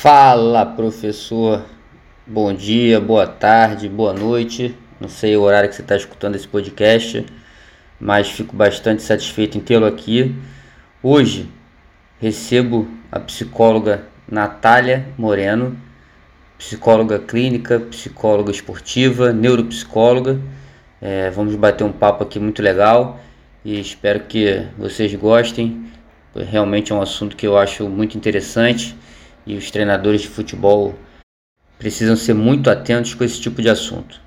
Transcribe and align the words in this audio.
Fala, 0.00 0.64
professor. 0.64 1.62
Bom 2.26 2.54
dia, 2.54 2.98
boa 2.98 3.26
tarde, 3.26 3.86
boa 3.86 4.14
noite. 4.14 4.74
Não 4.98 5.10
sei 5.10 5.36
o 5.36 5.42
horário 5.42 5.68
que 5.68 5.74
você 5.74 5.82
está 5.82 5.94
escutando 5.94 6.36
esse 6.36 6.48
podcast, 6.48 7.26
mas 8.00 8.30
fico 8.30 8.56
bastante 8.56 9.02
satisfeito 9.02 9.58
em 9.58 9.60
tê-lo 9.60 9.84
aqui. 9.84 10.34
Hoje 11.02 11.50
recebo 12.18 12.88
a 13.12 13.20
psicóloga 13.20 14.06
Natália 14.26 15.06
Moreno, 15.18 15.76
psicóloga 16.56 17.18
clínica, 17.18 17.78
psicóloga 17.78 18.50
esportiva, 18.50 19.34
neuropsicóloga. 19.34 20.40
É, 20.98 21.28
vamos 21.28 21.54
bater 21.56 21.84
um 21.84 21.92
papo 21.92 22.24
aqui 22.24 22.40
muito 22.40 22.62
legal 22.62 23.20
e 23.62 23.78
espero 23.78 24.20
que 24.20 24.66
vocês 24.78 25.14
gostem. 25.14 25.90
Realmente 26.34 26.90
é 26.90 26.94
um 26.94 27.02
assunto 27.02 27.36
que 27.36 27.46
eu 27.46 27.58
acho 27.58 27.86
muito 27.86 28.16
interessante 28.16 28.96
e 29.46 29.56
os 29.56 29.70
treinadores 29.70 30.22
de 30.22 30.28
futebol 30.28 30.94
precisam 31.78 32.16
ser 32.16 32.34
muito 32.34 32.70
atentos 32.70 33.14
com 33.14 33.24
esse 33.24 33.40
tipo 33.40 33.62
de 33.62 33.70
assunto. 33.70 34.20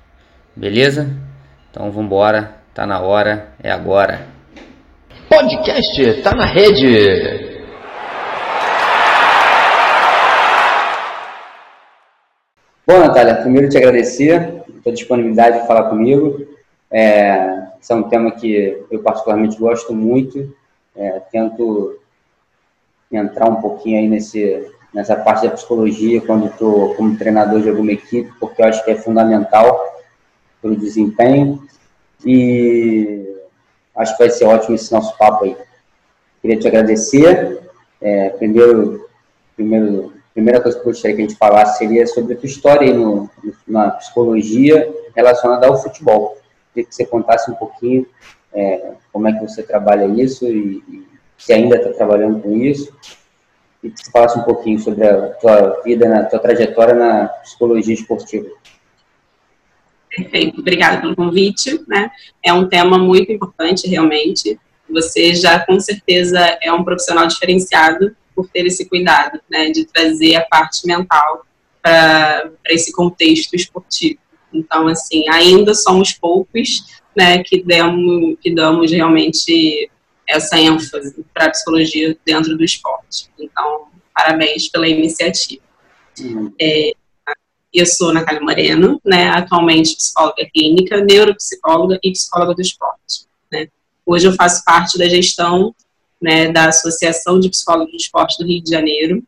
Beleza? 0.56 1.08
Então 1.70 1.90
vamos 1.90 2.06
embora, 2.06 2.56
tá 2.74 2.86
na 2.86 3.00
hora, 3.00 3.52
é 3.62 3.70
agora. 3.70 4.26
Podcast 5.28 6.22
tá 6.22 6.34
na 6.34 6.46
rede. 6.46 7.54
Bom, 12.86 12.98
Natália, 12.98 13.36
primeiro 13.36 13.68
te 13.68 13.78
agradecer 13.78 14.62
pela 14.82 14.94
disponibilidade 14.94 15.60
de 15.60 15.66
falar 15.66 15.88
comigo. 15.88 16.46
É, 16.90 17.64
esse 17.80 17.92
é 17.92 17.96
um 17.96 18.04
tema 18.04 18.30
que 18.32 18.84
eu 18.90 19.02
particularmente 19.02 19.58
gosto 19.58 19.94
muito. 19.94 20.54
É, 20.94 21.20
tento 21.32 21.98
entrar 23.10 23.48
um 23.48 23.56
pouquinho 23.56 23.98
aí 23.98 24.08
nesse, 24.08 24.70
nessa 24.94 25.16
parte 25.16 25.46
da 25.46 25.52
psicologia 25.52 26.20
quando 26.20 26.46
estou 26.46 26.94
como 26.94 27.18
treinador 27.18 27.60
de 27.60 27.68
alguma 27.68 27.92
equipe, 27.92 28.32
porque 28.38 28.62
eu 28.62 28.66
acho 28.66 28.84
que 28.84 28.92
é 28.92 28.94
fundamental 28.94 29.92
para 30.62 30.70
o 30.70 30.76
desempenho. 30.76 31.66
E 32.24 33.36
acho 33.96 34.16
que 34.16 34.22
vai 34.22 34.30
ser 34.30 34.44
ótimo 34.44 34.76
esse 34.76 34.92
nosso 34.92 35.18
papo 35.18 35.44
aí. 35.44 35.56
Queria 36.40 36.58
te 36.58 36.68
agradecer. 36.68 37.60
É, 38.00 38.30
primeiro, 38.30 39.08
primeiro, 39.56 40.12
primeira 40.32 40.60
coisa 40.60 40.78
que 40.78 40.82
eu 40.82 40.92
gostaria 40.92 41.16
que 41.16 41.22
a 41.22 41.26
gente 41.26 41.38
falasse 41.38 41.78
seria 41.78 42.06
sobre 42.06 42.34
a 42.34 42.36
tua 42.36 42.46
história 42.46 42.94
no, 42.94 43.28
na 43.66 43.90
psicologia 43.90 44.94
relacionada 45.14 45.66
ao 45.66 45.82
futebol. 45.82 46.38
Queria 46.72 46.88
que 46.88 46.94
você 46.94 47.04
contasse 47.04 47.50
um 47.50 47.54
pouquinho 47.54 48.06
é, 48.52 48.92
como 49.12 49.26
é 49.26 49.32
que 49.32 49.40
você 49.40 49.62
trabalha 49.62 50.06
isso 50.06 50.46
e, 50.46 50.82
e 50.88 51.08
se 51.36 51.52
ainda 51.52 51.76
está 51.76 51.90
trabalhando 51.90 52.40
com 52.40 52.52
isso 52.52 52.94
e 53.84 53.90
que 53.90 54.10
falasse 54.10 54.38
um 54.38 54.42
pouquinho 54.42 54.78
sobre 54.78 55.06
a 55.06 55.28
tua 55.34 55.82
vida, 55.84 56.18
a 56.18 56.24
tua 56.24 56.38
trajetória 56.38 56.94
na 56.94 57.28
psicologia 57.28 57.92
esportiva. 57.92 58.48
Perfeito, 60.08 60.60
obrigada 60.60 61.02
pelo 61.02 61.14
convite. 61.14 61.84
Né? 61.86 62.10
É 62.42 62.52
um 62.52 62.66
tema 62.66 62.96
muito 62.96 63.30
importante, 63.30 63.86
realmente. 63.86 64.58
Você 64.88 65.34
já, 65.34 65.64
com 65.64 65.78
certeza, 65.78 66.40
é 66.62 66.72
um 66.72 66.82
profissional 66.82 67.26
diferenciado 67.26 68.16
por 68.34 68.48
ter 68.48 68.66
esse 68.66 68.88
cuidado, 68.88 69.40
né, 69.48 69.70
de 69.70 69.84
trazer 69.84 70.34
a 70.34 70.40
parte 70.42 70.86
mental 70.86 71.46
para 71.80 72.50
esse 72.66 72.92
contexto 72.92 73.54
esportivo. 73.54 74.18
Então, 74.52 74.88
assim, 74.88 75.28
ainda 75.28 75.74
somos 75.74 76.12
poucos, 76.12 77.00
né, 77.14 77.42
que 77.44 77.62
damos, 77.62 78.36
que 78.40 78.52
damos 78.52 78.90
realmente 78.90 79.88
essa 80.28 80.58
ênfase 80.58 81.24
para 81.32 81.46
a 81.46 81.50
psicologia 81.50 82.16
dentro 82.24 82.56
do 82.56 82.64
esporte. 82.64 83.30
Então, 83.38 83.88
parabéns 84.14 84.68
pela 84.68 84.88
iniciativa. 84.88 85.62
Uhum. 86.20 86.52
É, 86.60 86.92
eu 87.72 87.86
sou 87.86 88.12
Natália 88.12 88.40
Moreno, 88.40 89.00
né, 89.04 89.28
atualmente 89.30 89.96
psicóloga 89.96 90.48
clínica, 90.54 91.00
neuropsicóloga 91.00 91.98
e 92.02 92.12
psicóloga 92.12 92.54
do 92.54 92.62
esporte. 92.62 93.26
Né. 93.50 93.68
Hoje 94.06 94.26
eu 94.26 94.32
faço 94.32 94.64
parte 94.64 94.96
da 94.96 95.08
gestão 95.08 95.74
né, 96.24 96.50
da 96.50 96.68
Associação 96.68 97.38
de 97.38 97.50
Psicólogos 97.50 97.92
do 97.92 97.96
Esporte 97.98 98.38
do 98.38 98.46
Rio 98.46 98.62
de 98.62 98.70
Janeiro. 98.70 99.22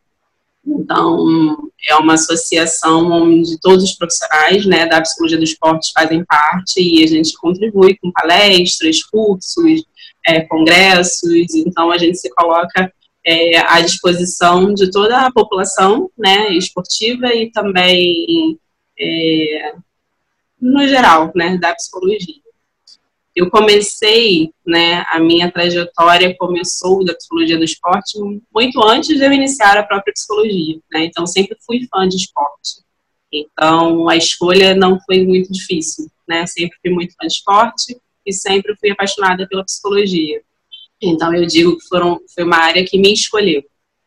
Então, 0.66 1.68
é 1.88 1.94
uma 1.96 2.14
associação 2.14 3.12
onde 3.12 3.58
todos 3.60 3.84
os 3.84 3.92
profissionais 3.92 4.64
né, 4.64 4.86
da 4.86 5.00
psicologia 5.00 5.38
do 5.38 5.44
esporte 5.44 5.92
fazem 5.92 6.24
parte 6.24 6.80
e 6.80 7.04
a 7.04 7.06
gente 7.06 7.34
contribui 7.34 7.96
com 7.98 8.10
palestras, 8.10 9.04
cursos, 9.04 9.84
é, 10.26 10.40
congressos. 10.40 11.54
Então, 11.54 11.90
a 11.90 11.98
gente 11.98 12.18
se 12.18 12.28
coloca 12.30 12.92
é, 13.24 13.58
à 13.58 13.80
disposição 13.80 14.74
de 14.74 14.90
toda 14.90 15.26
a 15.26 15.32
população 15.32 16.10
né, 16.18 16.52
esportiva 16.52 17.32
e 17.34 17.50
também, 17.50 18.58
é, 18.98 19.74
no 20.60 20.86
geral, 20.86 21.32
né, 21.34 21.56
da 21.58 21.74
psicologia. 21.74 22.34
Eu 23.34 23.50
comecei, 23.50 24.50
né, 24.66 25.04
a 25.10 25.20
minha 25.20 25.50
trajetória 25.50 26.34
começou 26.38 27.04
da 27.04 27.14
psicologia 27.14 27.58
do 27.58 27.64
esporte 27.64 28.18
muito 28.54 28.82
antes 28.82 29.14
de 29.14 29.22
eu 29.22 29.30
iniciar 29.30 29.76
a 29.76 29.82
própria 29.82 30.14
psicologia, 30.14 30.78
né, 30.90 31.04
então 31.04 31.26
sempre 31.26 31.56
fui 31.66 31.86
fã 31.92 32.08
de 32.08 32.16
esporte. 32.16 32.80
Então 33.30 34.08
a 34.08 34.16
escolha 34.16 34.74
não 34.74 34.98
foi 35.04 35.26
muito 35.26 35.52
difícil, 35.52 36.06
né, 36.26 36.46
sempre 36.46 36.78
fui 36.80 36.90
muito 36.90 37.12
fã 37.20 37.26
de 37.26 37.34
esporte 37.34 38.00
e 38.26 38.32
sempre 38.32 38.74
fui 38.76 38.90
apaixonada 38.90 39.46
pela 39.48 39.64
psicologia. 39.64 40.42
Então 41.00 41.34
eu 41.34 41.46
digo 41.46 41.78
que 41.78 41.86
foram, 41.86 42.20
foi 42.34 42.44
uma 42.44 42.56
área 42.56 42.84
que 42.84 42.98
me 42.98 43.12
escolheu, 43.12 43.62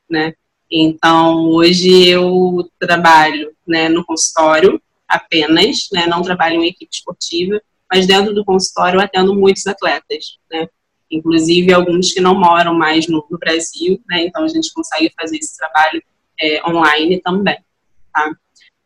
né? 0.09 0.33
Então 0.69 1.45
hoje 1.47 2.07
eu 2.07 2.69
trabalho, 2.79 3.51
né, 3.65 3.89
no 3.89 4.05
consultório 4.05 4.81
apenas, 5.07 5.87
né, 5.91 6.05
não 6.05 6.21
trabalho 6.21 6.61
em 6.61 6.67
equipe 6.67 6.93
esportiva, 6.93 7.59
mas 7.91 8.05
dentro 8.05 8.33
do 8.33 8.45
consultório 8.45 8.97
eu 8.97 9.01
atendo 9.01 9.33
muitos 9.33 9.65
atletas, 9.65 10.37
né? 10.51 10.67
Inclusive 11.09 11.73
alguns 11.73 12.11
que 12.11 12.21
não 12.21 12.35
moram 12.35 12.73
mais 12.73 13.07
no, 13.07 13.25
no 13.29 13.37
Brasil, 13.39 13.99
né? 14.07 14.25
Então 14.25 14.43
a 14.43 14.47
gente 14.47 14.71
consegue 14.73 15.11
fazer 15.19 15.37
esse 15.37 15.57
trabalho 15.57 16.03
é, 16.39 16.67
online 16.67 17.19
também, 17.19 17.57
tá? 18.13 18.31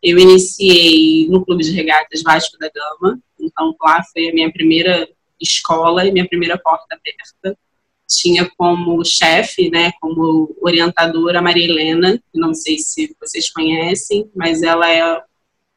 Eu 0.02 0.18
iniciei 0.18 1.26
no 1.28 1.44
Clube 1.44 1.64
de 1.64 1.72
Regatas 1.72 2.22
Vasco 2.22 2.58
da 2.58 2.70
Gama, 2.70 3.18
então 3.40 3.74
lá 3.80 4.02
foi 4.12 4.28
a 4.28 4.34
minha 4.34 4.52
primeira 4.52 5.08
escola 5.44 6.04
e 6.06 6.12
minha 6.12 6.28
primeira 6.28 6.58
porta 6.58 6.86
aberta 6.90 7.58
tinha 8.06 8.50
como 8.56 9.04
chefe, 9.04 9.70
né, 9.70 9.92
como 10.00 10.54
orientadora 10.60 11.38
a 11.38 11.42
Maria 11.42 11.64
Helena, 11.64 12.22
não 12.34 12.52
sei 12.52 12.78
se 12.78 13.14
vocês 13.20 13.50
conhecem, 13.50 14.30
mas 14.34 14.62
ela 14.62 14.90
é 14.90 15.22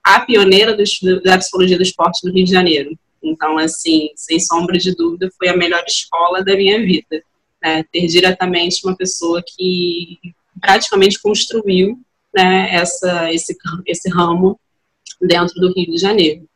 a 0.04 0.20
pioneira 0.22 0.76
do, 0.76 0.84
da 1.22 1.38
psicologia 1.38 1.78
do 1.78 1.84
esporte 1.84 2.26
no 2.26 2.34
Rio 2.34 2.46
de 2.46 2.52
Janeiro. 2.52 2.98
Então, 3.22 3.58
assim, 3.58 4.10
sem 4.16 4.40
sombra 4.40 4.78
de 4.78 4.96
dúvida, 4.96 5.30
foi 5.38 5.50
a 5.50 5.58
melhor 5.58 5.84
escola 5.88 6.44
da 6.44 6.56
minha 6.56 6.80
vida. 6.80 7.24
Né, 7.62 7.84
ter 7.92 8.06
diretamente 8.06 8.86
uma 8.86 8.96
pessoa 8.96 9.44
que 9.44 10.20
praticamente 10.62 11.20
construiu 11.20 12.00
né, 12.36 12.70
essa, 12.72 13.34
esse, 13.34 13.58
esse 13.86 14.10
ramo 14.10 14.60
dentro 15.20 15.56
do 15.56 15.74
Rio 15.74 15.92
de 15.92 15.98
Janeiro. 15.98 16.48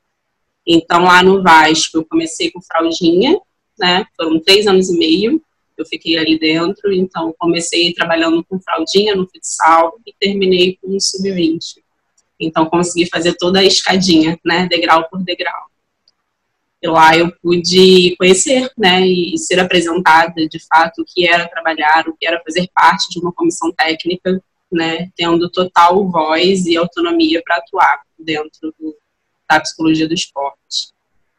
Então, 0.66 1.04
lá 1.04 1.24
no 1.24 1.42
Vasco, 1.42 1.98
eu 1.98 2.06
comecei 2.06 2.52
com 2.52 2.62
fraldinha, 2.62 3.40
né, 3.80 4.06
foram 4.16 4.40
três 4.40 4.68
anos 4.68 4.90
e 4.90 4.98
meio, 4.98 5.42
eu 5.78 5.86
fiquei 5.86 6.18
ali 6.18 6.38
dentro, 6.38 6.94
então 6.94 7.34
comecei 7.38 7.94
trabalhando 7.94 8.44
com 8.44 8.60
fraldinha 8.60 9.16
no 9.16 9.28
futsal 9.28 9.98
e 10.06 10.14
terminei 10.20 10.78
com 10.82 10.96
o 10.96 11.02
sub-20. 11.02 11.78
Então 12.40 12.66
consegui 12.66 13.10
fazer 13.10 13.36
toda 13.38 13.60
a 13.60 13.64
escadinha, 13.64 14.40
né, 14.46 14.68
degrau 14.68 15.08
por 15.10 15.24
degrau. 15.24 15.72
E 16.82 16.88
lá 16.88 17.16
eu 17.16 17.32
pude 17.42 18.16
conhecer, 18.18 18.72
né, 18.78 19.06
e 19.06 19.38
ser 19.38 19.60
apresentada 19.60 20.48
de 20.48 20.60
fato 20.68 21.02
o 21.02 21.06
que 21.06 21.28
era 21.28 21.48
trabalhar, 21.48 22.08
o 22.08 22.16
que 22.18 22.26
era 22.26 22.42
fazer 22.44 22.68
parte 22.74 23.10
de 23.10 23.20
uma 23.20 23.32
comissão 23.32 23.72
técnica, 23.72 24.42
né, 24.72 25.10
tendo 25.16 25.50
total 25.50 26.08
voz 26.10 26.66
e 26.66 26.78
autonomia 26.78 27.42
para 27.44 27.58
atuar 27.58 28.02
dentro 28.18 28.74
do, 28.80 28.96
da 29.56 29.62
psicologia 29.62 30.08
do 30.08 30.14
esporte. 30.14 30.92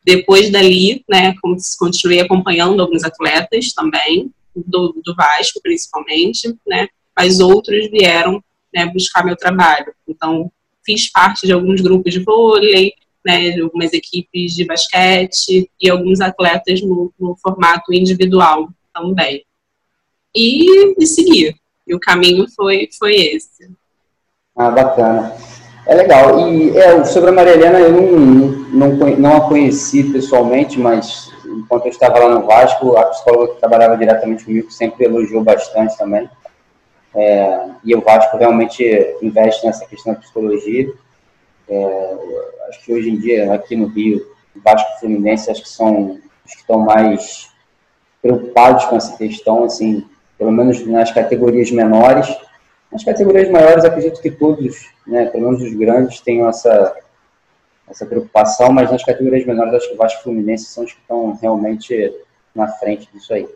Depois 0.05 0.51
dali, 0.51 1.05
né, 1.09 1.35
continuei 1.79 2.21
acompanhando 2.21 2.83
alguns 2.83 3.05
atletas 3.05 3.73
também, 3.73 4.31
do, 4.55 5.01
do 5.03 5.15
Vasco 5.15 5.61
principalmente, 5.63 6.55
né, 6.67 6.89
mas 7.17 7.41
outros 7.41 7.91
vieram 7.91 8.43
né, 8.75 8.87
buscar 8.87 9.25
meu 9.25 9.37
trabalho. 9.37 9.95
Então, 10.07 10.51
fiz 10.85 11.11
parte 11.11 11.47
de 11.47 11.53
alguns 11.53 11.81
grupos 11.81 12.13
de 12.13 12.21
vôlei, 12.21 12.93
né, 13.25 13.51
de 13.51 13.61
algumas 13.61 13.93
equipes 13.93 14.55
de 14.55 14.65
basquete 14.65 15.71
e 15.81 15.89
alguns 15.89 16.21
atletas 16.21 16.83
no, 16.83 17.13
no 17.19 17.37
formato 17.37 17.93
individual 17.93 18.69
também. 18.93 19.45
E, 20.35 20.95
e 21.01 21.07
seguir. 21.07 21.55
E 21.87 21.95
o 21.95 22.01
caminho 22.01 22.47
foi, 22.57 22.89
foi 22.99 23.15
esse. 23.15 23.71
Ah, 24.57 24.71
bacana. 24.71 25.37
É 25.87 25.95
legal. 25.95 26.49
E 26.49 26.77
é, 26.77 27.05
sobre 27.05 27.31
a 27.31 27.33
Maria 27.33 27.55
Helena, 27.55 27.81
eu 27.81 27.93
não, 27.93 28.89
não, 28.89 29.17
não 29.17 29.37
a 29.37 29.41
conheci 29.49 30.05
pessoalmente, 30.05 30.79
mas 30.79 31.33
enquanto 31.45 31.87
eu 31.87 31.91
estava 31.91 32.19
lá 32.19 32.35
no 32.35 32.47
Vasco, 32.47 32.97
a 32.97 33.05
psicóloga 33.07 33.55
que 33.55 33.61
trabalhava 33.61 33.97
diretamente 33.97 34.45
comigo 34.45 34.71
sempre 34.71 35.05
elogiou 35.05 35.43
bastante 35.43 35.97
também. 35.99 36.29
é, 37.15 37.67
e 37.85 37.95
o 37.95 38.01
Vasco 38.01 38.37
realmente 38.37 38.85
investe 39.21 39.67
nessa 39.67 39.85
questão 39.87 40.15
da 40.15 40.21
psicologia. 40.21 40.93
É, 41.69 42.17
acho 42.69 42.85
que 42.85 42.93
hoje 42.93 43.11
em 43.11 43.19
dia, 43.19 43.53
aqui 43.53 43.77
no 43.77 43.87
Rio, 43.87 44.25
o 44.55 44.61
Vasco 44.61 44.89
e 44.89 44.95
o 44.95 45.01
Fluminense 45.01 45.51
acho 45.51 45.63
que 45.63 45.69
são 45.69 46.19
os 46.45 46.53
que 46.53 46.61
estão 46.61 46.79
mais 46.79 47.51
preocupados 48.21 48.85
com 48.85 48.97
essa 48.97 49.17
questão, 49.17 49.65
assim, 49.65 50.07
pelo 50.39 50.53
menos 50.53 50.87
nas 50.87 51.11
categorias 51.11 51.71
menores. 51.71 52.29
Nas 52.93 53.03
categorias 53.03 53.49
maiores, 53.49 53.85
acredito 53.85 54.21
que 54.21 54.31
todos, 54.31 54.91
né, 55.07 55.27
pelo 55.27 55.45
menos 55.45 55.63
os 55.63 55.73
grandes, 55.75 56.21
tenham 56.21 56.49
essa, 56.49 56.95
essa 57.89 58.05
preocupação, 58.05 58.71
mas 58.71 58.91
nas 58.91 59.03
categorias 59.03 59.47
menores, 59.47 59.75
acho 59.75 59.89
que 59.89 59.95
o 59.95 59.99
Vasco 59.99 60.21
e 60.21 60.23
Fluminense 60.25 60.67
são 60.67 60.85
os 60.85 60.93
que 60.93 61.01
estão 61.01 61.39
realmente 61.41 62.15
na 62.55 62.69
frente 62.69 63.09
disso 63.13 63.33
aí. 63.33 63.49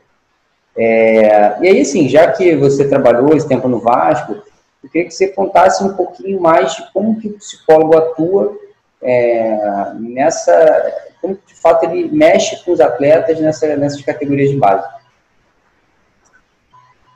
É, 0.77 1.56
e 1.61 1.69
aí, 1.69 1.81
assim, 1.81 2.09
já 2.09 2.33
que 2.33 2.56
você 2.56 2.88
trabalhou 2.88 3.37
esse 3.37 3.47
tempo 3.47 3.69
no 3.69 3.79
Vasco, 3.79 4.43
eu 4.83 4.91
queria 4.91 5.09
que 5.09 5.15
você 5.15 5.29
contasse 5.29 5.83
um 5.83 5.94
pouquinho 5.94 6.41
mais 6.41 6.75
de 6.75 6.91
como 6.93 7.19
que 7.19 7.29
o 7.29 7.35
psicólogo 7.35 7.97
atua 7.97 8.56
é, 9.03 9.93
nessa, 9.99 11.12
como 11.21 11.38
de 11.47 11.55
fato 11.55 11.85
ele 11.85 12.09
mexe 12.11 12.62
com 12.65 12.73
os 12.73 12.81
atletas 12.81 13.38
nessa, 13.41 13.77
nessas 13.77 14.00
categorias 14.03 14.50
de 14.50 14.56
base. 14.56 14.87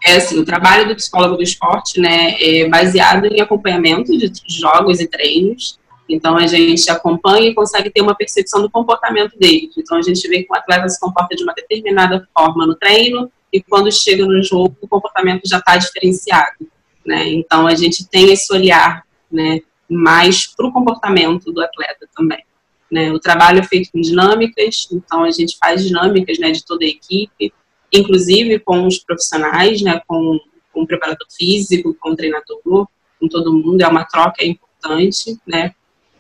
É 0.03 0.17
assim, 0.17 0.39
o 0.39 0.45
trabalho 0.45 0.89
do 0.89 0.97
psicólogo 0.97 1.37
do 1.37 1.43
esporte, 1.43 2.01
né, 2.01 2.37
é 2.41 2.69
baseado 2.69 3.27
em 3.27 3.41
acompanhamento 3.41 4.17
de 4.17 4.33
jogos 4.49 4.99
e 4.99 5.07
treinos, 5.07 5.79
então, 6.11 6.37
a 6.37 6.47
gente 6.47 6.91
acompanha 6.91 7.49
e 7.49 7.55
consegue 7.55 7.89
ter 7.89 8.01
uma 8.01 8.17
percepção 8.17 8.61
do 8.61 8.69
comportamento 8.69 9.39
deles. 9.39 9.73
Então, 9.79 9.97
a 9.97 10.03
gente 10.03 10.27
vê 10.29 10.43
que 10.43 10.53
o 10.53 10.57
atleta 10.57 10.89
se 10.89 10.99
comporta 10.99 11.37
de 11.37 11.45
uma 11.45 11.55
determinada 11.55 12.29
forma 12.37 12.67
no 12.67 12.75
treino 12.75 13.31
e 13.53 13.63
quando 13.63 13.93
chega 13.93 14.27
no 14.27 14.43
jogo, 14.43 14.77
o 14.81 14.89
comportamento 14.89 15.43
já 15.47 15.59
está 15.59 15.77
diferenciado. 15.77 16.69
Né? 17.07 17.29
Então, 17.29 17.67
a 17.67 17.75
gente 17.77 18.07
tem 18.09 18.33
esse 18.33 18.53
olhar 18.53 19.05
né, 19.31 19.61
mais 19.89 20.49
para 20.49 20.67
o 20.67 20.73
comportamento 20.73 21.53
do 21.53 21.63
atleta 21.63 22.09
também. 22.15 22.45
Né? 22.91 23.13
O 23.13 23.21
trabalho 23.21 23.61
é 23.61 23.63
feito 23.63 23.91
com 23.93 24.01
dinâmicas, 24.01 24.89
então 24.93 25.23
a 25.23 25.31
gente 25.31 25.57
faz 25.59 25.85
dinâmicas 25.85 26.41
né, 26.41 26.51
de 26.51 26.65
toda 26.65 26.85
a 26.85 26.89
equipe, 26.89 27.53
inclusive 27.93 28.59
com 28.61 28.87
os 28.87 28.99
profissionais, 28.99 29.83
né, 29.83 30.01
com, 30.07 30.39
com 30.73 30.83
o 30.83 30.87
preparador 30.87 31.27
físico, 31.31 31.95
com 32.01 32.11
o 32.11 32.17
treinador, 32.17 32.61
com 32.65 33.29
todo 33.29 33.53
mundo, 33.53 33.81
é 33.81 33.89
uma 33.89 34.05
troca 34.05 34.45
importante, 34.45 35.37
né, 35.47 35.75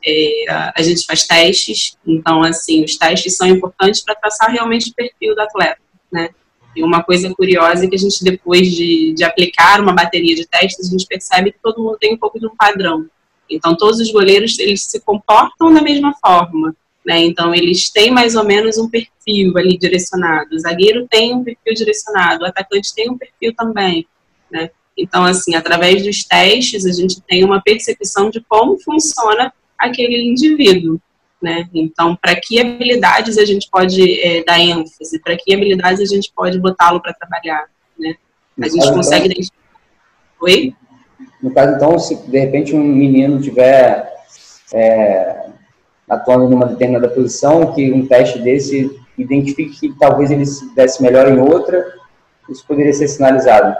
é, 0.04 0.44
a 0.74 0.82
gente 0.82 1.04
faz 1.04 1.26
testes, 1.26 1.96
então, 2.06 2.42
assim, 2.42 2.84
os 2.84 2.96
testes 2.96 3.36
são 3.36 3.46
importantes 3.46 4.02
para 4.02 4.14
traçar 4.14 4.50
realmente 4.50 4.90
o 4.90 4.94
perfil 4.94 5.34
do 5.34 5.40
atleta, 5.40 5.80
né? 6.10 6.30
E 6.74 6.82
uma 6.82 7.02
coisa 7.02 7.32
curiosa 7.34 7.84
é 7.84 7.88
que 7.88 7.96
a 7.96 7.98
gente, 7.98 8.22
depois 8.22 8.70
de, 8.70 9.12
de 9.12 9.24
aplicar 9.24 9.80
uma 9.80 9.92
bateria 9.92 10.34
de 10.34 10.46
testes, 10.46 10.88
a 10.88 10.90
gente 10.90 11.06
percebe 11.06 11.52
que 11.52 11.58
todo 11.62 11.82
mundo 11.82 11.98
tem 11.98 12.14
um 12.14 12.16
pouco 12.16 12.38
de 12.38 12.46
um 12.46 12.56
padrão. 12.56 13.06
Então, 13.50 13.76
todos 13.76 13.98
os 13.98 14.12
goleiros, 14.12 14.58
eles 14.58 14.84
se 14.84 15.00
comportam 15.00 15.74
da 15.74 15.82
mesma 15.82 16.14
forma, 16.24 16.74
né? 17.04 17.20
Então, 17.20 17.54
eles 17.54 17.90
têm 17.90 18.10
mais 18.10 18.34
ou 18.34 18.44
menos 18.44 18.78
um 18.78 18.88
perfil 18.88 19.56
ali 19.56 19.78
direcionado. 19.78 20.54
O 20.54 20.58
zagueiro 20.58 21.06
tem 21.08 21.34
um 21.34 21.42
perfil 21.42 21.74
direcionado, 21.74 22.44
o 22.44 22.46
atacante 22.46 22.94
tem 22.94 23.10
um 23.10 23.18
perfil 23.18 23.54
também, 23.54 24.06
né? 24.50 24.70
Então, 24.96 25.24
assim, 25.24 25.54
através 25.54 26.02
dos 26.02 26.24
testes, 26.24 26.84
a 26.84 26.92
gente 26.92 27.20
tem 27.22 27.42
uma 27.42 27.62
percepção 27.62 28.28
de 28.28 28.40
como 28.42 28.78
funciona 28.78 29.52
aquele 29.78 30.22
indivíduo. 30.22 31.00
Né? 31.40 31.66
Então, 31.72 32.14
para 32.14 32.38
que 32.38 32.60
habilidades 32.60 33.38
a 33.38 33.46
gente 33.46 33.66
pode 33.70 34.20
é, 34.20 34.44
dar 34.44 34.60
ênfase? 34.60 35.18
Para 35.20 35.36
que 35.38 35.54
habilidades 35.54 36.02
a 36.02 36.14
gente 36.14 36.30
pode 36.36 36.58
botá-lo 36.60 37.00
para 37.00 37.14
trabalhar? 37.14 37.64
Né? 37.98 38.14
A 38.60 38.68
gente 38.68 38.80
caso, 38.80 38.92
consegue 38.92 39.26
então, 39.26 39.32
identificar. 39.32 39.58
Oi? 40.42 40.74
No 41.42 41.50
caso, 41.54 41.76
então, 41.76 41.98
se 41.98 42.14
de 42.28 42.38
repente 42.38 42.74
um 42.74 42.84
menino 42.84 43.40
tiver 43.40 44.06
é, 44.74 45.46
atuando 46.10 46.48
numa 46.48 46.66
determinada 46.66 47.08
posição, 47.08 47.72
que 47.72 47.92
um 47.92 48.06
teste 48.06 48.40
desse 48.40 49.00
identifique 49.16 49.78
que 49.78 49.98
talvez 49.98 50.30
ele 50.30 50.44
se 50.44 50.74
desse 50.74 51.00
melhor 51.02 51.28
em 51.28 51.38
outra, 51.38 51.94
isso 52.48 52.64
poderia 52.66 52.92
ser 52.92 53.06
sinalizado. 53.06 53.76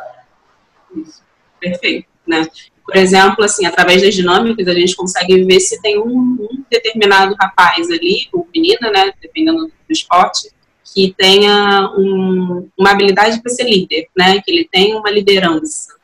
Isso. 0.94 1.23
Perfeito. 1.59 2.06
Né? 2.27 2.47
Por 2.85 2.97
exemplo, 2.97 3.44
assim, 3.44 3.67
através 3.67 4.03
das 4.03 4.15
dinâmicas, 4.15 4.67
a 4.67 4.75
gente 4.75 4.94
consegue 4.94 5.44
ver 5.44 5.61
se 5.61 5.81
tem 5.82 5.99
um, 5.99 6.37
um 6.41 6.65
determinado 6.71 7.35
rapaz 7.41 7.91
ali, 7.91 8.29
ou 8.33 8.47
menina, 8.55 8.91
né, 8.91 9.12
dependendo 9.21 9.67
do 9.67 9.73
esporte, 9.93 10.50
que 10.93 11.15
tenha 11.17 11.88
um, 11.97 12.69
uma 12.76 12.91
habilidade 12.91 13.41
para 13.41 13.53
ser 13.53 13.65
líder, 13.65 14.09
né, 14.17 14.41
que 14.41 14.50
ele 14.50 14.69
tenha 14.71 14.99
uma 14.99 15.11
liderança. 15.11 15.94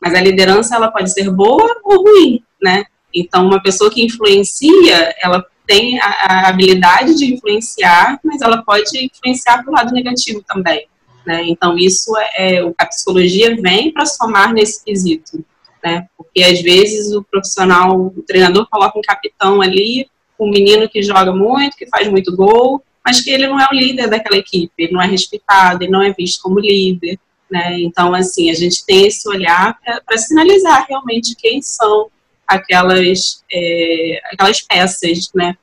Mas 0.00 0.14
a 0.14 0.20
liderança, 0.20 0.76
ela 0.76 0.88
pode 0.88 1.12
ser 1.12 1.30
boa 1.30 1.80
ou 1.82 2.04
ruim, 2.04 2.42
né? 2.62 2.84
Então, 3.12 3.46
uma 3.46 3.62
pessoa 3.62 3.90
que 3.90 4.04
influencia, 4.04 5.14
ela 5.20 5.44
tem 5.66 5.98
a, 6.00 6.06
a 6.06 6.48
habilidade 6.48 7.16
de 7.16 7.34
influenciar, 7.34 8.18
mas 8.24 8.40
ela 8.40 8.62
pode 8.62 9.04
influenciar 9.04 9.62
para 9.62 9.70
o 9.70 9.74
lado 9.74 9.92
negativo 9.92 10.42
também. 10.46 10.86
Né? 11.26 11.44
Então, 11.48 11.76
isso 11.76 12.16
é, 12.16 12.58
é 12.58 12.72
a 12.78 12.86
psicologia 12.86 13.56
vem 13.60 13.92
para 13.92 14.06
somar 14.06 14.52
nesse 14.52 14.84
quesito 14.84 15.44
né? 15.86 16.08
Porque 16.16 16.42
às 16.42 16.60
vezes 16.60 17.12
o 17.12 17.22
profissional, 17.22 17.96
o 17.96 18.22
treinador 18.26 18.66
coloca 18.68 18.98
um 18.98 19.02
capitão 19.02 19.62
ali, 19.62 20.08
um 20.38 20.50
menino 20.50 20.88
que 20.88 21.00
joga 21.00 21.32
muito, 21.32 21.76
que 21.76 21.86
faz 21.86 22.08
muito 22.08 22.34
gol, 22.34 22.82
mas 23.04 23.20
que 23.20 23.30
ele 23.30 23.46
não 23.46 23.60
é 23.60 23.68
o 23.70 23.74
líder 23.74 24.08
daquela 24.08 24.36
equipe, 24.36 24.72
ele 24.76 24.92
não 24.92 25.00
é 25.00 25.06
respeitado, 25.06 25.84
ele 25.84 25.92
não 25.92 26.02
é 26.02 26.12
visto 26.12 26.42
como 26.42 26.58
líder, 26.58 27.18
né? 27.48 27.78
Então, 27.78 28.12
assim, 28.12 28.50
a 28.50 28.54
gente 28.54 28.84
tem 28.84 29.06
esse 29.06 29.28
olhar 29.28 29.78
para 30.04 30.18
sinalizar 30.18 30.84
realmente 30.88 31.36
quem 31.36 31.62
são 31.62 32.08
aquelas, 32.46 33.44
é, 33.52 34.20
aquelas 34.32 34.60
peças, 34.60 35.30
né? 35.34 35.56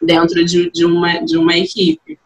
Dentro 0.00 0.44
de, 0.44 0.70
de, 0.70 0.84
uma, 0.84 1.18
de 1.24 1.36
uma 1.36 1.56
equipe. 1.56 2.18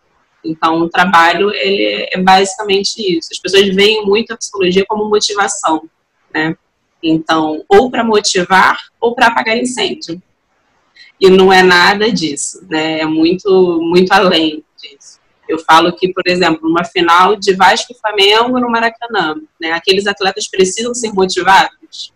Então, 0.45 0.81
o 0.81 0.89
trabalho 0.89 1.51
ele 1.51 2.09
é 2.13 2.19
basicamente 2.21 2.99
isso. 2.99 3.31
As 3.33 3.39
pessoas 3.39 3.75
veem 3.75 4.05
muito 4.05 4.33
a 4.33 4.37
psicologia 4.37 4.85
como 4.87 5.09
motivação, 5.09 5.89
né? 6.33 6.57
Então, 7.03 7.65
ou 7.69 7.91
para 7.91 8.05
motivar 8.05 8.79
ou 9.01 9.15
para 9.15 9.27
apagar 9.27 9.57
incêndio. 9.57 10.23
E 11.21 11.31
não 11.31 11.53
é 11.53 11.63
nada 11.63 12.11
disso, 12.11 12.65
né? 12.69 13.01
É 13.01 13.07
muito, 13.07 13.81
muito 13.81 14.13
além 14.13 14.65
disso. 14.81 15.19
Eu 15.49 15.59
falo 15.59 15.93
que, 15.93 16.13
por 16.13 16.23
exemplo, 16.27 16.69
uma 16.69 16.85
final 16.85 17.37
de 17.37 17.55
Vasco 17.55 17.93
e 17.93 17.99
Flamengo 17.99 18.59
no 18.59 18.71
Maracanã, 18.71 19.37
né? 19.61 19.73
Aqueles 19.73 20.07
atletas 20.07 20.49
precisam 20.49 20.95
ser 20.95 21.13
motivados? 21.13 22.14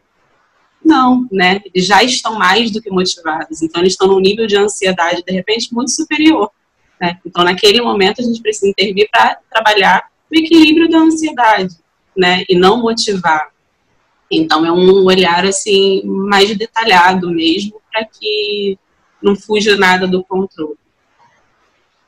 Não, 0.89 1.29
né? 1.31 1.61
Eles 1.67 1.87
já 1.87 2.03
estão 2.03 2.39
mais 2.39 2.71
do 2.71 2.81
que 2.81 2.91
motivados. 2.91 3.61
Então, 3.61 3.83
eles 3.83 3.93
estão 3.93 4.09
num 4.09 4.21
nível 4.21 4.47
de 4.47 4.57
ansiedade, 4.57 5.23
de 5.23 5.33
repente, 5.33 5.75
muito 5.75 5.91
superior. 5.91 6.51
Né? 6.99 7.19
Então, 7.27 7.45
naquele 7.45 7.83
momento, 7.83 8.23
a 8.23 8.25
gente 8.25 8.41
precisa 8.41 8.69
intervir 8.69 9.07
para 9.13 9.39
trabalhar 9.51 10.09
o 10.31 10.35
equilíbrio 10.35 10.89
da 10.89 10.99
ansiedade, 10.99 11.77
né? 12.17 12.43
E 12.49 12.57
não 12.57 12.81
motivar. 12.81 13.51
Então 14.31 14.65
é 14.65 14.71
um 14.71 15.05
olhar 15.05 15.45
assim 15.47 16.03
mais 16.05 16.55
detalhado 16.57 17.31
mesmo 17.31 17.81
para 17.91 18.05
que 18.05 18.79
não 19.23 19.35
fuja 19.35 19.77
nada 19.77 20.07
do 20.07 20.23
controle. 20.23 20.77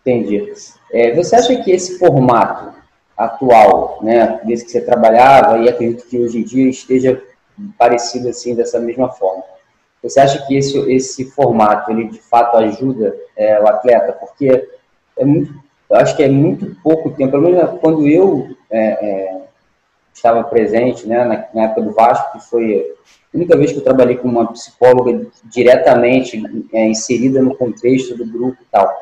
Entendi. 0.00 0.52
É, 0.92 1.14
você 1.14 1.36
acha 1.36 1.62
que 1.62 1.70
esse 1.70 1.98
formato 1.98 2.74
atual, 3.16 4.00
né, 4.02 4.40
desde 4.44 4.66
que 4.66 4.70
você 4.70 4.80
trabalhava 4.80 5.58
e 5.58 5.68
acredito 5.68 6.06
que 6.06 6.18
hoje 6.18 6.38
em 6.38 6.42
dia 6.42 6.68
esteja 6.68 7.22
parecido 7.78 8.28
assim 8.28 8.54
dessa 8.54 8.78
mesma 8.78 9.10
forma, 9.10 9.42
você 10.02 10.18
acha 10.20 10.46
que 10.46 10.56
esse 10.56 10.78
esse 10.90 11.30
formato 11.30 11.90
ele 11.90 12.08
de 12.08 12.18
fato 12.18 12.56
ajuda 12.56 13.14
é, 13.36 13.60
o 13.60 13.68
atleta? 13.68 14.12
Porque 14.12 14.68
é 15.16 15.24
muito, 15.24 15.52
eu 15.90 15.96
acho 15.96 16.16
que 16.16 16.22
é 16.22 16.28
muito 16.28 16.74
pouco 16.82 17.10
tempo. 17.10 17.32
Pelo 17.32 17.42
menos 17.42 17.80
quando 17.80 18.06
eu 18.06 18.48
é, 18.70 18.80
é 18.80 19.40
estava 20.20 20.44
presente 20.44 21.06
né, 21.06 21.24
na, 21.24 21.48
na, 21.54 21.64
época 21.64 21.82
do 21.82 21.92
Vasco, 21.92 22.38
que 22.38 22.44
foi 22.44 22.94
a 23.32 23.36
única 23.36 23.56
vez 23.56 23.72
que 23.72 23.78
eu 23.78 23.84
trabalhei 23.84 24.16
com 24.16 24.28
uma 24.28 24.52
psicóloga 24.52 25.26
diretamente 25.44 26.42
é, 26.72 26.86
inserida 26.86 27.40
no 27.40 27.56
contexto 27.56 28.16
do 28.16 28.26
grupo 28.26 28.58
e 28.60 28.66
tal. 28.70 28.92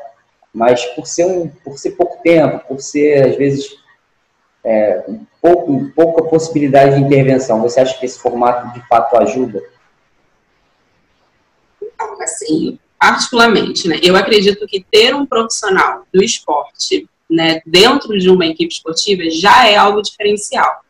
Mas 0.53 0.85
por 0.85 1.05
ser, 1.05 1.25
um, 1.25 1.47
por 1.47 1.77
ser 1.77 1.91
pouco 1.91 2.21
tempo, 2.23 2.65
por 2.67 2.79
ser, 2.79 3.29
às 3.29 3.35
vezes, 3.35 3.77
é, 4.63 5.03
pouco, 5.41 5.89
pouca 5.95 6.23
possibilidade 6.23 6.95
de 6.95 7.01
intervenção, 7.01 7.61
você 7.61 7.79
acha 7.79 7.97
que 7.97 8.05
esse 8.05 8.19
formato 8.19 8.73
de 8.73 8.85
fato 8.87 9.15
ajuda? 9.17 9.61
Então, 11.81 12.21
assim, 12.21 12.79
particularmente, 12.99 13.87
né, 13.87 13.99
eu 14.03 14.15
acredito 14.15 14.65
que 14.67 14.85
ter 14.91 15.15
um 15.15 15.25
profissional 15.25 16.05
do 16.13 16.23
esporte 16.23 17.07
né, 17.29 17.61
dentro 17.65 18.17
de 18.17 18.29
uma 18.29 18.45
equipe 18.45 18.73
esportiva 18.73 19.23
já 19.29 19.67
é 19.67 19.75
algo 19.75 20.01
diferencial. 20.01 20.81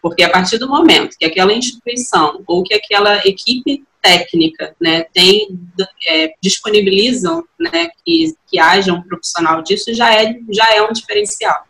Porque 0.00 0.22
a 0.22 0.30
partir 0.30 0.58
do 0.58 0.68
momento 0.68 1.16
que 1.16 1.24
aquela 1.24 1.52
instituição 1.52 2.42
ou 2.46 2.64
que 2.64 2.74
aquela 2.74 3.18
equipe 3.18 3.84
técnica 4.00 4.74
né, 4.80 5.04
tem, 5.14 5.60
é, 6.08 6.34
disponibilizam 6.40 7.44
né, 7.58 7.88
que, 8.04 8.34
que 8.48 8.58
haja 8.58 8.92
um 8.92 9.02
profissional 9.02 9.62
disso, 9.62 9.94
já 9.94 10.12
é, 10.12 10.36
já 10.50 10.74
é 10.74 10.82
um 10.82 10.92
diferencial. 10.92 11.64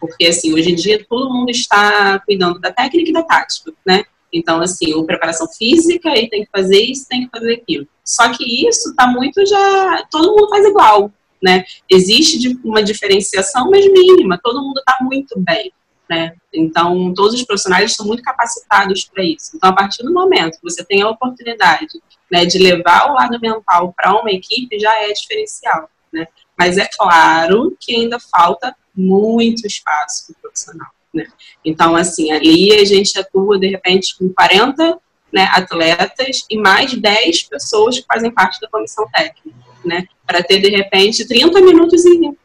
Porque, 0.00 0.26
assim, 0.26 0.54
hoje 0.54 0.70
em 0.70 0.74
dia 0.74 1.04
todo 1.08 1.32
mundo 1.32 1.50
está 1.50 2.20
cuidando 2.20 2.58
da 2.60 2.72
técnica 2.72 3.10
e 3.10 3.12
da 3.12 3.22
tática, 3.22 3.72
né? 3.86 4.04
Então, 4.32 4.60
assim, 4.60 4.94
o 4.94 5.04
preparação 5.04 5.48
física, 5.48 6.10
ele 6.10 6.28
tem 6.28 6.44
que 6.44 6.50
fazer 6.50 6.80
isso, 6.82 7.08
tem 7.08 7.24
que 7.24 7.30
fazer 7.30 7.54
aquilo. 7.54 7.86
Só 8.04 8.30
que 8.30 8.68
isso 8.68 8.90
está 8.90 9.06
muito 9.06 9.44
já. 9.46 10.06
Todo 10.10 10.36
mundo 10.36 10.48
faz 10.48 10.66
igual, 10.66 11.12
né? 11.42 11.64
Existe 11.88 12.58
uma 12.62 12.82
diferenciação, 12.82 13.70
mas 13.70 13.90
mínima. 13.90 14.38
Todo 14.42 14.62
mundo 14.62 14.78
está 14.78 14.98
muito 15.00 15.38
bem, 15.40 15.72
né? 16.08 16.34
Então, 16.52 17.12
todos 17.14 17.34
os 17.34 17.42
profissionais 17.42 17.90
estão 17.90 18.06
muito 18.06 18.22
capacitados 18.22 19.04
para 19.04 19.24
isso. 19.24 19.52
Então, 19.56 19.70
a 19.70 19.74
partir 19.74 20.02
do 20.02 20.12
momento 20.12 20.56
que 20.56 20.62
você 20.62 20.84
tem 20.84 21.02
a 21.02 21.08
oportunidade 21.08 22.00
né, 22.30 22.44
de 22.44 22.58
levar 22.58 23.10
o 23.10 23.14
lado 23.14 23.38
mental 23.40 23.94
para 23.96 24.18
uma 24.18 24.30
equipe, 24.30 24.78
já 24.78 24.94
é 25.02 25.12
diferencial, 25.12 25.88
né? 26.12 26.26
Mas 26.58 26.76
é 26.76 26.86
claro 26.86 27.76
que 27.80 27.94
ainda 27.94 28.18
falta 28.18 28.74
muito 28.98 29.66
espaço 29.66 30.26
para 30.26 30.38
o 30.38 30.42
profissional. 30.42 30.88
Né? 31.14 31.26
Então, 31.64 31.96
assim, 31.96 32.32
ali 32.32 32.72
a 32.72 32.84
gente 32.84 33.18
atua, 33.18 33.58
de 33.58 33.68
repente, 33.68 34.16
com 34.18 34.28
40 34.28 34.98
né, 35.32 35.48
atletas 35.52 36.44
e 36.50 36.58
mais 36.58 36.92
10 36.94 37.44
pessoas 37.44 37.98
que 37.98 38.06
fazem 38.06 38.30
parte 38.30 38.60
da 38.60 38.68
comissão 38.68 39.06
técnica, 39.12 39.58
né? 39.84 40.06
Para 40.26 40.42
ter, 40.42 40.60
de 40.60 40.68
repente, 40.68 41.26
30 41.26 41.60
minutos 41.60 42.02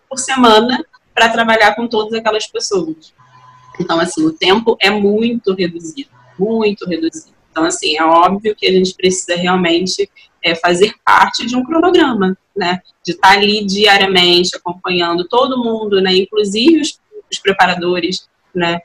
por 0.10 0.20
semana 0.20 0.86
para 1.14 1.30
trabalhar 1.30 1.76
com 1.76 1.88
todas 1.88 2.14
aquelas 2.14 2.48
pessoas. 2.48 3.14
Então, 3.80 4.00
assim, 4.00 4.26
o 4.26 4.32
tempo 4.32 4.78
é 4.80 4.90
muito 4.90 5.54
reduzido, 5.54 6.10
muito 6.38 6.88
reduzido. 6.88 7.34
Então, 7.54 7.66
assim, 7.66 7.96
é 7.96 8.04
óbvio 8.04 8.56
que 8.56 8.66
a 8.66 8.72
gente 8.72 8.96
precisa 8.96 9.36
realmente 9.36 10.10
é, 10.44 10.56
fazer 10.56 10.92
parte 11.06 11.46
de 11.46 11.56
um 11.56 11.64
cronograma, 11.64 12.36
né? 12.58 12.82
De 13.06 13.12
estar 13.12 13.30
tá 13.30 13.34
ali 13.36 13.64
diariamente 13.64 14.58
acompanhando 14.58 15.28
todo 15.28 15.64
mundo, 15.64 16.02
né? 16.02 16.16
Inclusive 16.16 16.82
os, 16.82 17.00
os 17.32 17.38
preparadores, 17.38 18.28
né? 18.56 18.80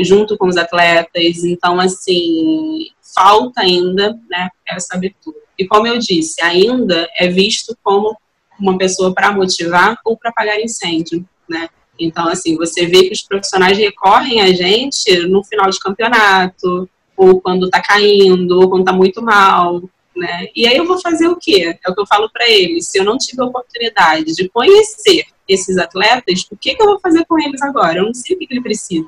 Junto 0.00 0.38
com 0.38 0.46
os 0.46 0.56
atletas. 0.56 1.44
Então, 1.44 1.78
assim, 1.78 2.86
falta 3.14 3.60
ainda, 3.60 4.18
né? 4.30 4.48
Essa 4.66 4.96
abertura. 4.96 5.36
E 5.58 5.66
como 5.66 5.86
eu 5.86 5.98
disse, 5.98 6.40
ainda 6.40 7.06
é 7.18 7.28
visto 7.28 7.76
como 7.84 8.16
uma 8.58 8.78
pessoa 8.78 9.12
para 9.12 9.32
motivar 9.32 9.98
ou 10.02 10.16
para 10.16 10.30
apagar 10.30 10.58
incêndio, 10.58 11.28
né? 11.46 11.68
Então, 12.00 12.26
assim, 12.26 12.56
você 12.56 12.86
vê 12.86 13.04
que 13.04 13.12
os 13.12 13.22
profissionais 13.22 13.76
recorrem 13.76 14.40
a 14.40 14.50
gente 14.50 15.26
no 15.26 15.44
final 15.44 15.68
de 15.68 15.78
campeonato, 15.78 16.88
ou 17.16 17.40
quando 17.40 17.70
tá 17.70 17.80
caindo, 17.80 18.60
ou 18.60 18.68
quando 18.68 18.84
tá 18.84 18.92
muito 18.92 19.22
mal, 19.22 19.82
né? 20.16 20.48
E 20.54 20.66
aí 20.66 20.76
eu 20.76 20.86
vou 20.86 21.00
fazer 21.00 21.28
o 21.28 21.36
quê? 21.36 21.76
É 21.84 21.90
o 21.90 21.94
que 21.94 22.00
eu 22.00 22.06
falo 22.06 22.30
para 22.30 22.48
eles. 22.48 22.88
Se 22.88 22.98
eu 22.98 23.04
não 23.04 23.18
tive 23.18 23.42
a 23.42 23.46
oportunidade 23.46 24.34
de 24.34 24.48
conhecer 24.48 25.26
esses 25.48 25.76
atletas, 25.76 26.46
o 26.50 26.56
que, 26.56 26.74
que 26.74 26.82
eu 26.82 26.86
vou 26.86 27.00
fazer 27.00 27.24
com 27.26 27.38
eles 27.38 27.60
agora? 27.62 27.98
Eu 27.98 28.06
não 28.06 28.14
sei 28.14 28.34
o 28.34 28.38
que, 28.38 28.46
que 28.46 28.54
ele 28.54 28.62
precisa. 28.62 29.06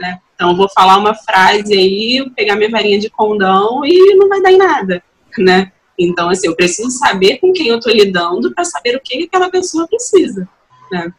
Né? 0.00 0.18
Então, 0.34 0.50
eu 0.50 0.56
vou 0.56 0.68
falar 0.74 0.96
uma 0.96 1.14
frase 1.14 1.74
aí, 1.74 2.30
pegar 2.34 2.56
minha 2.56 2.70
varinha 2.70 2.98
de 2.98 3.10
condão 3.10 3.84
e 3.84 4.14
não 4.14 4.28
vai 4.28 4.40
dar 4.40 4.50
em 4.50 4.56
nada, 4.56 5.02
né? 5.38 5.70
Então, 5.98 6.30
assim, 6.30 6.46
eu 6.46 6.56
preciso 6.56 6.90
saber 6.90 7.36
com 7.38 7.52
quem 7.52 7.68
eu 7.68 7.76
estou 7.76 7.92
lidando 7.92 8.54
para 8.54 8.64
saber 8.64 8.96
o 8.96 9.00
que, 9.00 9.18
que 9.18 9.24
aquela 9.24 9.50
pessoa 9.50 9.86
precisa, 9.86 10.48
né? 10.90 11.12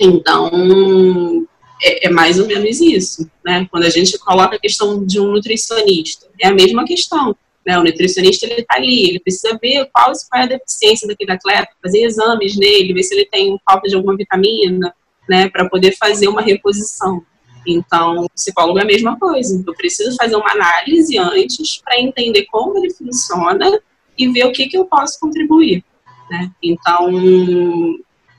Então, 0.00 1.46
é, 1.84 2.06
é, 2.06 2.10
mais 2.10 2.38
ou 2.38 2.46
menos 2.46 2.80
isso, 2.80 3.30
né? 3.44 3.66
Quando 3.70 3.84
a 3.84 3.90
gente 3.90 4.18
coloca 4.18 4.56
a 4.56 4.58
questão 4.58 5.04
de 5.04 5.20
um 5.20 5.32
nutricionista, 5.32 6.26
é 6.40 6.48
a 6.48 6.54
mesma 6.54 6.84
questão. 6.84 7.36
Né? 7.64 7.78
O 7.78 7.84
nutricionista 7.84 8.46
ele 8.46 8.62
está 8.62 8.76
ali, 8.76 9.08
ele 9.08 9.20
precisa 9.20 9.58
ver 9.60 9.88
qual, 9.92 10.12
qual 10.30 10.42
é 10.42 10.44
a 10.44 10.48
deficiência 10.48 11.06
daquele 11.06 11.32
atleta, 11.32 11.68
fazer 11.82 12.04
exames 12.04 12.56
nele, 12.56 12.94
ver 12.94 13.02
se 13.02 13.14
ele 13.14 13.26
tem 13.26 13.58
falta 13.68 13.86
de 13.88 13.94
alguma 13.94 14.16
vitamina, 14.16 14.94
né, 15.28 15.48
para 15.48 15.68
poder 15.68 15.96
fazer 15.96 16.28
uma 16.28 16.42
reposição. 16.42 17.22
Então, 17.66 18.24
o 18.24 18.30
psicólogo 18.30 18.78
é 18.78 18.82
a 18.82 18.86
mesma 18.86 19.18
coisa. 19.18 19.62
Eu 19.66 19.74
preciso 19.74 20.16
fazer 20.16 20.36
uma 20.36 20.50
análise 20.50 21.16
antes 21.18 21.80
para 21.82 21.98
entender 21.98 22.46
como 22.50 22.76
ele 22.78 22.92
funciona 22.92 23.80
e 24.18 24.28
ver 24.28 24.46
o 24.46 24.52
que, 24.52 24.66
que 24.68 24.76
eu 24.76 24.84
posso 24.84 25.18
contribuir. 25.18 25.82
Né? 26.30 26.50
Então, 26.62 27.10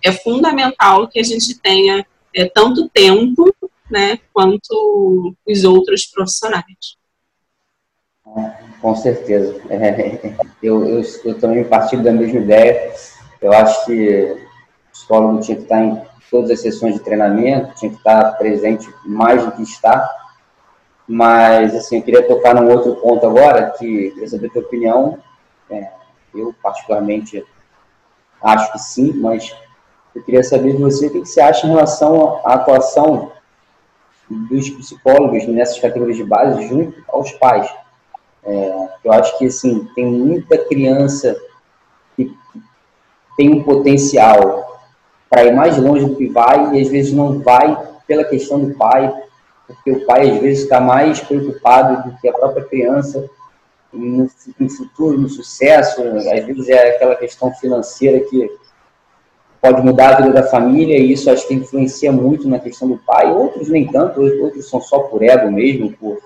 é 0.03 0.11
fundamental 0.11 1.07
que 1.07 1.19
a 1.19 1.23
gente 1.23 1.59
tenha 1.59 2.05
é, 2.35 2.49
tanto 2.49 2.89
tempo 2.89 3.55
né, 3.89 4.19
quanto 4.33 5.35
os 5.47 5.63
outros 5.63 6.05
profissionais. 6.07 6.97
Com 8.81 8.95
certeza. 8.95 9.61
É, 9.69 10.35
eu, 10.61 10.85
eu, 10.85 11.01
eu, 11.23 11.39
também 11.39 11.63
partilho 11.63 12.03
da 12.03 12.11
mesma 12.11 12.39
ideia. 12.39 12.93
Eu 13.41 13.53
acho 13.53 13.85
que 13.85 14.37
o 14.89 14.91
psicólogo 14.91 15.39
tinha 15.41 15.57
que 15.57 15.63
estar 15.63 15.81
em 15.81 16.01
todas 16.29 16.51
as 16.51 16.61
sessões 16.61 16.95
de 16.95 16.99
treinamento, 16.99 17.75
tinha 17.75 17.91
que 17.91 17.97
estar 17.97 18.31
presente 18.37 18.87
mais 19.05 19.45
do 19.45 19.51
que 19.51 19.61
está. 19.61 20.09
Mas, 21.07 21.73
assim, 21.75 21.97
eu 21.97 22.03
queria 22.03 22.27
tocar 22.27 22.55
num 22.55 22.69
outro 22.69 22.95
ponto 22.95 23.25
agora, 23.25 23.71
que 23.71 24.11
queria 24.11 24.27
saber 24.27 24.47
a 24.47 24.49
tua 24.51 24.61
opinião. 24.63 25.19
É, 25.69 25.89
eu, 26.33 26.53
particularmente, 26.61 27.45
acho 28.41 28.71
que 28.71 28.79
sim, 28.79 29.13
mas 29.13 29.55
eu 30.15 30.23
queria 30.23 30.43
saber 30.43 30.73
de 30.73 30.81
você 30.81 31.07
o 31.07 31.11
que 31.11 31.19
você 31.19 31.41
acha 31.41 31.67
em 31.67 31.69
relação 31.69 32.39
à 32.45 32.53
atuação 32.53 33.31
dos 34.29 34.69
psicólogos 34.69 35.45
nessas 35.47 35.79
categorias 35.79 36.17
de 36.17 36.23
base 36.23 36.67
junto 36.67 37.03
aos 37.07 37.31
pais 37.33 37.69
é, 38.45 38.87
eu 39.03 39.11
acho 39.11 39.37
que 39.37 39.47
assim, 39.47 39.87
tem 39.95 40.05
muita 40.05 40.57
criança 40.57 41.35
que 42.15 42.31
tem 43.35 43.51
um 43.51 43.63
potencial 43.63 44.79
para 45.29 45.45
ir 45.45 45.53
mais 45.53 45.77
longe 45.77 46.05
do 46.05 46.15
que 46.15 46.29
vai 46.29 46.75
e 46.75 46.81
às 46.81 46.87
vezes 46.87 47.11
não 47.11 47.39
vai 47.39 47.75
pela 48.07 48.23
questão 48.23 48.59
do 48.59 48.75
pai, 48.75 49.11
porque 49.65 49.91
o 49.91 50.05
pai 50.05 50.29
às 50.29 50.37
vezes 50.39 50.63
está 50.63 50.79
mais 50.79 51.19
preocupado 51.19 52.07
do 52.07 52.17
que 52.17 52.29
a 52.29 52.33
própria 52.33 52.65
criança 52.65 53.27
no, 53.91 54.29
no 54.59 54.69
futuro, 54.69 55.19
no 55.19 55.27
sucesso. 55.27 56.03
Às 56.03 56.45
vezes 56.45 56.69
é 56.69 56.95
aquela 56.95 57.15
questão 57.15 57.51
financeira 57.55 58.19
que 58.29 58.47
pode 59.65 59.81
mudar 59.81 60.13
a 60.13 60.17
vida 60.17 60.31
da 60.31 60.43
família 60.43 60.95
e 60.95 61.11
isso 61.11 61.27
acho 61.31 61.47
que 61.47 61.55
influencia 61.55 62.11
muito 62.11 62.47
na 62.47 62.59
questão 62.59 62.87
do 62.87 62.99
pai. 62.99 63.31
Outros 63.31 63.67
nem 63.67 63.87
tanto, 63.87 64.21
outros 64.21 64.69
são 64.69 64.79
só 64.79 64.99
por 64.99 65.23
ego 65.23 65.51
mesmo, 65.51 65.91
por 65.93 66.19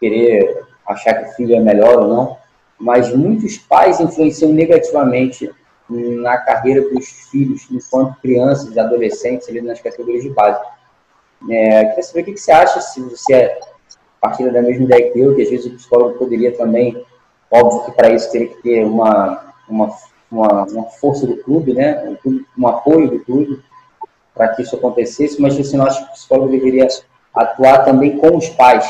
querer 0.00 0.64
achar 0.84 1.14
que 1.14 1.30
o 1.30 1.32
filho 1.34 1.54
é 1.54 1.60
melhor 1.60 1.96
ou 1.96 2.08
não, 2.08 2.36
mas 2.76 3.14
muitos 3.14 3.56
pais 3.56 4.00
influenciam 4.00 4.52
negativamente 4.52 5.48
na 5.88 6.38
carreira 6.38 6.82
dos 6.90 7.08
filhos 7.30 7.68
enquanto 7.70 8.20
crianças 8.20 8.76
adolescentes 8.76 9.48
ali 9.48 9.60
nas 9.60 9.80
categorias 9.80 10.24
de 10.24 10.30
base. 10.30 10.60
É, 11.48 11.84
queria 11.84 12.02
saber 12.02 12.22
o 12.22 12.24
que 12.24 12.36
você 12.36 12.50
acha, 12.50 12.80
se 12.80 13.00
você 13.00 13.32
é 13.32 13.60
partilha 14.20 14.52
da 14.52 14.60
mesma 14.60 14.84
ideia 14.84 15.12
que 15.12 15.20
eu, 15.20 15.36
que 15.36 15.42
às 15.42 15.50
vezes 15.50 15.66
o 15.66 15.76
psicólogo 15.76 16.18
poderia 16.18 16.56
também, 16.56 17.00
óbvio 17.48 17.84
que 17.84 17.92
para 17.92 18.10
isso 18.10 18.32
teria 18.32 18.48
que 18.48 18.60
ter 18.60 18.84
uma, 18.84 19.54
uma, 19.68 19.88
uma, 20.30 20.64
uma 20.64 20.84
força 20.84 21.26
do 21.26 21.36
clube, 21.38 21.72
né, 21.72 22.16
um, 22.24 22.44
um 22.56 22.68
apoio 22.68 23.10
do 23.10 23.20
clube 23.20 23.60
para 24.34 24.48
que 24.48 24.62
isso 24.62 24.76
acontecesse, 24.76 25.40
mas 25.40 25.56
você 25.56 25.76
não 25.76 25.86
acha 25.86 26.04
que 26.04 26.10
o 26.10 26.12
psicólogo 26.12 26.50
deveria 26.52 26.86
atuar 27.34 27.84
também 27.84 28.18
com 28.18 28.36
os 28.36 28.48
pais, 28.50 28.86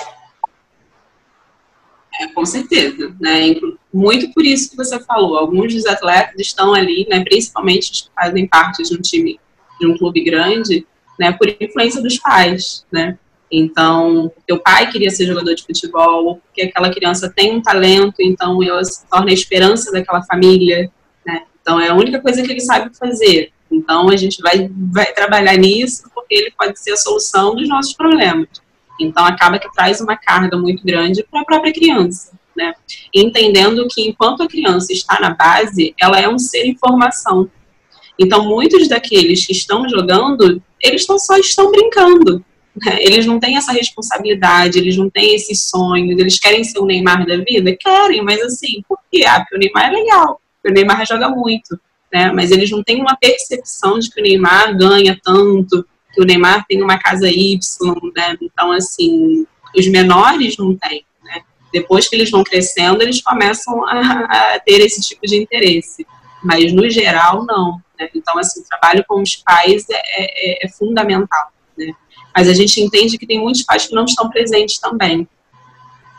é, 2.21 2.27
com 2.29 2.45
certeza, 2.45 3.15
né? 3.21 3.55
Muito 3.95 4.33
por 4.33 4.45
isso 4.45 4.71
que 4.71 4.77
você 4.77 4.99
falou. 5.01 5.39
Alguns 5.39 5.73
dos 5.73 5.87
atletas 5.87 6.35
estão 6.41 6.75
ali, 6.75 7.07
né? 7.09 7.23
Principalmente 7.23 7.93
os 7.93 8.01
que 8.03 8.11
fazem 8.15 8.47
parte 8.47 8.83
de 8.83 8.95
um 8.95 9.01
time, 9.01 9.39
de 9.81 9.87
um 9.87 9.97
clube 9.97 10.25
grande, 10.25 10.85
né? 11.19 11.31
Por 11.33 11.49
influência 11.61 12.03
dos 12.03 12.19
pais, 12.19 12.85
né? 12.91 13.17
Então, 13.51 14.31
teu 14.47 14.59
pai 14.59 14.91
queria 14.91 15.11
ser 15.11 15.27
jogador 15.27 15.55
de 15.55 15.65
futebol, 15.65 16.41
porque 16.45 16.63
aquela 16.63 16.93
criança 16.93 17.33
tem 17.35 17.57
um 17.57 17.63
talento, 17.63 18.17
então 18.21 18.63
ela 18.63 18.85
se 18.85 19.07
torna 19.07 19.31
a 19.31 19.35
esperança 19.35 19.91
daquela 19.93 20.23
família? 20.23 20.91
Então, 21.69 21.79
é 21.79 21.89
a 21.89 21.95
única 21.95 22.19
coisa 22.19 22.43
que 22.43 22.51
ele 22.51 22.61
sabe 22.61 22.97
fazer. 22.97 23.53
Então, 23.71 24.09
a 24.09 24.17
gente 24.17 24.41
vai, 24.41 24.71
vai 24.91 25.13
trabalhar 25.13 25.55
nisso, 25.59 26.05
porque 26.15 26.35
ele 26.35 26.51
pode 26.59 26.81
ser 26.81 26.93
a 26.93 26.97
solução 26.97 27.55
dos 27.55 27.69
nossos 27.69 27.93
problemas. 27.93 28.49
Então, 28.99 29.23
acaba 29.23 29.59
que 29.59 29.71
traz 29.73 30.01
uma 30.01 30.17
carga 30.17 30.57
muito 30.57 30.83
grande 30.83 31.23
para 31.31 31.43
a 31.43 31.45
própria 31.45 31.71
criança. 31.71 32.33
Né? 32.57 32.73
Entendendo 33.15 33.87
que 33.87 34.01
enquanto 34.01 34.43
a 34.43 34.49
criança 34.49 34.95
está 34.95 35.21
na 35.21 35.35
base, 35.35 35.95
ela 36.01 36.19
é 36.19 36.27
um 36.27 36.39
ser 36.39 36.65
em 36.65 36.75
formação. 36.75 37.51
Então, 38.19 38.47
muitos 38.47 38.89
daqueles 38.89 39.45
que 39.45 39.53
estão 39.53 39.87
jogando, 39.91 40.63
eles 40.81 41.05
tão, 41.05 41.19
só 41.19 41.37
estão 41.37 41.71
brincando. 41.71 42.43
Né? 42.83 42.97
Eles 43.01 43.27
não 43.27 43.39
têm 43.39 43.59
essa 43.59 43.73
responsabilidade, 43.73 44.79
eles 44.79 44.97
não 44.97 45.11
têm 45.11 45.35
esses 45.35 45.69
sonhos, 45.69 46.19
eles 46.19 46.41
querem 46.41 46.65
ser 46.65 46.79
o 46.79 46.87
Neymar 46.87 47.27
da 47.27 47.37
vida? 47.37 47.77
Querem, 47.79 48.25
mas 48.25 48.41
assim, 48.41 48.83
por 48.89 48.99
quê? 49.13 49.27
Ah, 49.27 49.41
porque 49.41 49.57
o 49.57 49.59
Neymar 49.59 49.91
é 49.91 49.91
legal, 49.91 50.41
porque 50.69 50.71
o 50.71 50.75
Neymar 50.75 51.07
joga 51.07 51.29
muito. 51.29 51.81
Né? 52.13 52.33
Mas 52.33 52.51
eles 52.51 52.71
não 52.71 52.83
têm 52.83 53.01
uma 53.01 53.17
percepção 53.17 53.99
de 53.99 54.11
que 54.11 54.21
o 54.21 54.23
Neymar 54.23 54.77
ganha 54.77 55.19
tanto, 55.23 55.87
que 56.13 56.21
o 56.21 56.25
Neymar 56.25 56.65
tem 56.67 56.83
uma 56.83 56.99
casa 56.99 57.29
Y, 57.29 57.59
né? 58.17 58.37
Então, 58.41 58.73
assim, 58.73 59.47
os 59.77 59.87
menores 59.89 60.57
não 60.57 60.75
têm, 60.77 61.05
né? 61.23 61.43
Depois 61.73 62.09
que 62.09 62.17
eles 62.17 62.31
vão 62.31 62.43
crescendo, 62.43 63.03
eles 63.03 63.23
começam 63.23 63.87
a, 63.87 64.55
a 64.55 64.61
ter 64.61 64.81
esse 64.81 65.01
tipo 65.03 65.27
de 65.27 65.37
interesse. 65.37 66.07
Mas, 66.43 66.73
no 66.73 66.89
geral, 66.89 67.45
não. 67.45 67.81
Né? 67.99 68.09
Então, 68.15 68.39
assim, 68.39 68.61
o 68.61 68.65
trabalho 68.65 69.05
com 69.07 69.21
os 69.21 69.37
pais 69.37 69.85
é, 69.91 69.97
é, 69.97 70.67
é 70.67 70.69
fundamental, 70.71 71.53
né? 71.77 71.93
Mas 72.35 72.49
a 72.49 72.55
gente 72.55 72.81
entende 72.81 73.19
que 73.19 73.27
tem 73.27 73.41
muitos 73.41 73.63
pais 73.63 73.87
que 73.87 73.95
não 73.95 74.05
estão 74.05 74.31
presentes 74.31 74.79
também. 74.79 75.29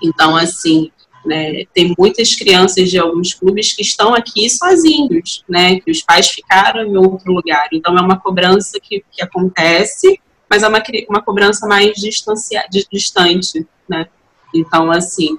Então, 0.04 0.36
assim, 0.36 0.92
né, 1.26 1.66
tem 1.74 1.94
muitas 1.98 2.36
crianças 2.36 2.90
de 2.90 2.98
alguns 2.98 3.34
clubes 3.34 3.74
que 3.74 3.82
estão 3.82 4.14
aqui 4.14 4.50
sozinhos, 4.50 5.44
né, 5.48 5.80
que 5.80 5.92
os 5.92 6.02
pais 6.02 6.30
ficaram 6.30 6.84
em 6.84 6.98
outro 6.98 7.32
lugar. 7.32 7.68
Então, 7.72 7.98
é 7.98 8.02
uma 8.02 8.20
cobrança 8.20 8.80
que, 8.82 9.04
que 9.12 9.22
acontece, 9.22 10.20
mas 10.50 10.64
é 10.64 10.68
uma, 10.68 10.82
uma 11.10 11.22
cobrança 11.22 11.68
mais 11.68 11.96
distancia, 11.96 12.64
distante, 12.92 13.66
né. 13.88 14.08
Então, 14.54 14.90
assim, 14.92 15.38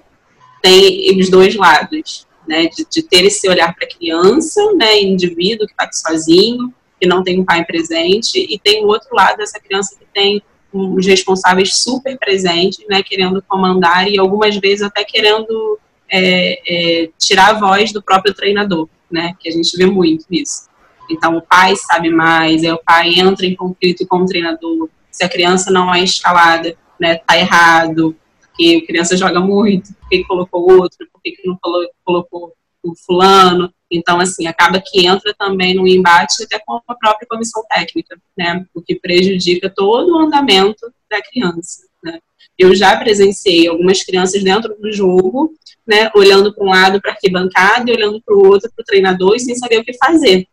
tem 0.63 1.19
os 1.19 1.29
dois 1.29 1.55
lados, 1.57 2.27
né, 2.47 2.67
de, 2.69 2.87
de 2.89 3.03
ter 3.03 3.25
esse 3.25 3.49
olhar 3.49 3.75
para 3.75 3.87
a 3.87 3.91
criança, 3.91 4.73
né, 4.75 5.01
indivíduo 5.01 5.67
que 5.67 5.73
está 5.73 5.89
sozinho, 5.93 6.73
que 7.01 7.09
não 7.09 7.23
tem 7.23 7.41
um 7.41 7.45
pai 7.45 7.65
presente, 7.65 8.39
e 8.39 8.59
tem 8.59 8.85
o 8.85 8.89
outro 8.89 9.09
lado 9.15 9.39
dessa 9.39 9.59
criança 9.59 9.97
que 9.99 10.05
tem 10.13 10.43
os 10.73 11.07
responsáveis 11.07 11.77
super 11.77 12.19
presentes, 12.19 12.85
né, 12.89 13.03
querendo 13.03 13.43
comandar 13.43 14.09
e 14.09 14.19
algumas 14.19 14.57
vezes 14.57 14.83
até 14.83 15.05
querendo 15.05 15.79
é, 16.11 17.03
é, 17.03 17.11
tirar 17.19 17.51
a 17.51 17.59
voz 17.59 17.93
do 17.93 18.03
próprio 18.03 18.35
treinador, 18.35 18.89
né, 19.11 19.35
que 19.39 19.49
a 19.49 19.53
gente 19.53 19.77
vê 19.77 19.87
muito 19.87 20.25
isso. 20.31 20.69
Então, 21.11 21.37
o 21.37 21.43
pai 21.43 21.75
sabe 21.77 22.09
mais, 22.09 22.63
é 22.63 22.73
o 22.73 22.79
pai 22.79 23.19
entra 23.19 23.45
em 23.45 23.57
conflito 23.57 24.07
com 24.07 24.19
o 24.19 24.27
treinador. 24.27 24.89
Se 25.11 25.25
a 25.25 25.29
criança 25.29 25.71
não 25.71 25.93
é 25.93 26.05
escalada, 26.05 26.77
né, 27.01 27.17
tá 27.17 27.37
errado, 27.37 28.15
porque 28.41 28.83
a 28.83 28.87
criança 28.87 29.17
joga 29.17 29.41
muito, 29.41 29.93
por 29.95 30.09
que 30.09 30.25
colocou 30.25 30.71
outro, 30.71 31.07
por 31.13 31.21
que 31.23 31.35
não 31.45 31.59
colocou 32.05 32.55
o 32.83 32.95
fulano. 32.95 33.73
Então, 33.91 34.21
assim, 34.21 34.47
acaba 34.47 34.81
que 34.81 35.07
entra 35.07 35.35
também 35.39 35.75
no 35.75 35.87
embate 35.87 36.45
até 36.45 36.59
com 36.59 36.81
a 36.87 36.95
própria 36.95 37.27
comissão 37.29 37.63
técnica, 37.69 38.21
né? 38.37 38.65
O 38.75 38.81
que 38.81 38.95
prejudica 38.95 39.73
todo 39.75 40.13
o 40.13 40.19
andamento 40.19 40.93
da 41.11 41.21
criança, 41.21 41.83
né? 42.03 42.21
Eu 42.57 42.75
já 42.75 42.97
presenciei 42.97 43.67
algumas 43.67 44.03
crianças 44.03 44.45
dentro 44.45 44.77
do 44.79 44.93
jogo, 44.93 45.55
né, 45.87 46.11
olhando 46.15 46.55
para 46.55 46.65
um 46.65 46.69
lado 46.69 47.01
para 47.01 47.11
a 47.11 47.15
arquibancada 47.15 47.91
e 47.91 47.95
olhando 47.95 48.21
para 48.21 48.35
o 48.35 48.47
outro 48.47 48.71
para 48.71 48.83
o 48.83 48.85
treinador 48.85 49.35
e 49.35 49.41
sem 49.41 49.55
saber 49.57 49.79
o 49.79 49.85
que 49.85 49.97
fazer. 49.97 50.47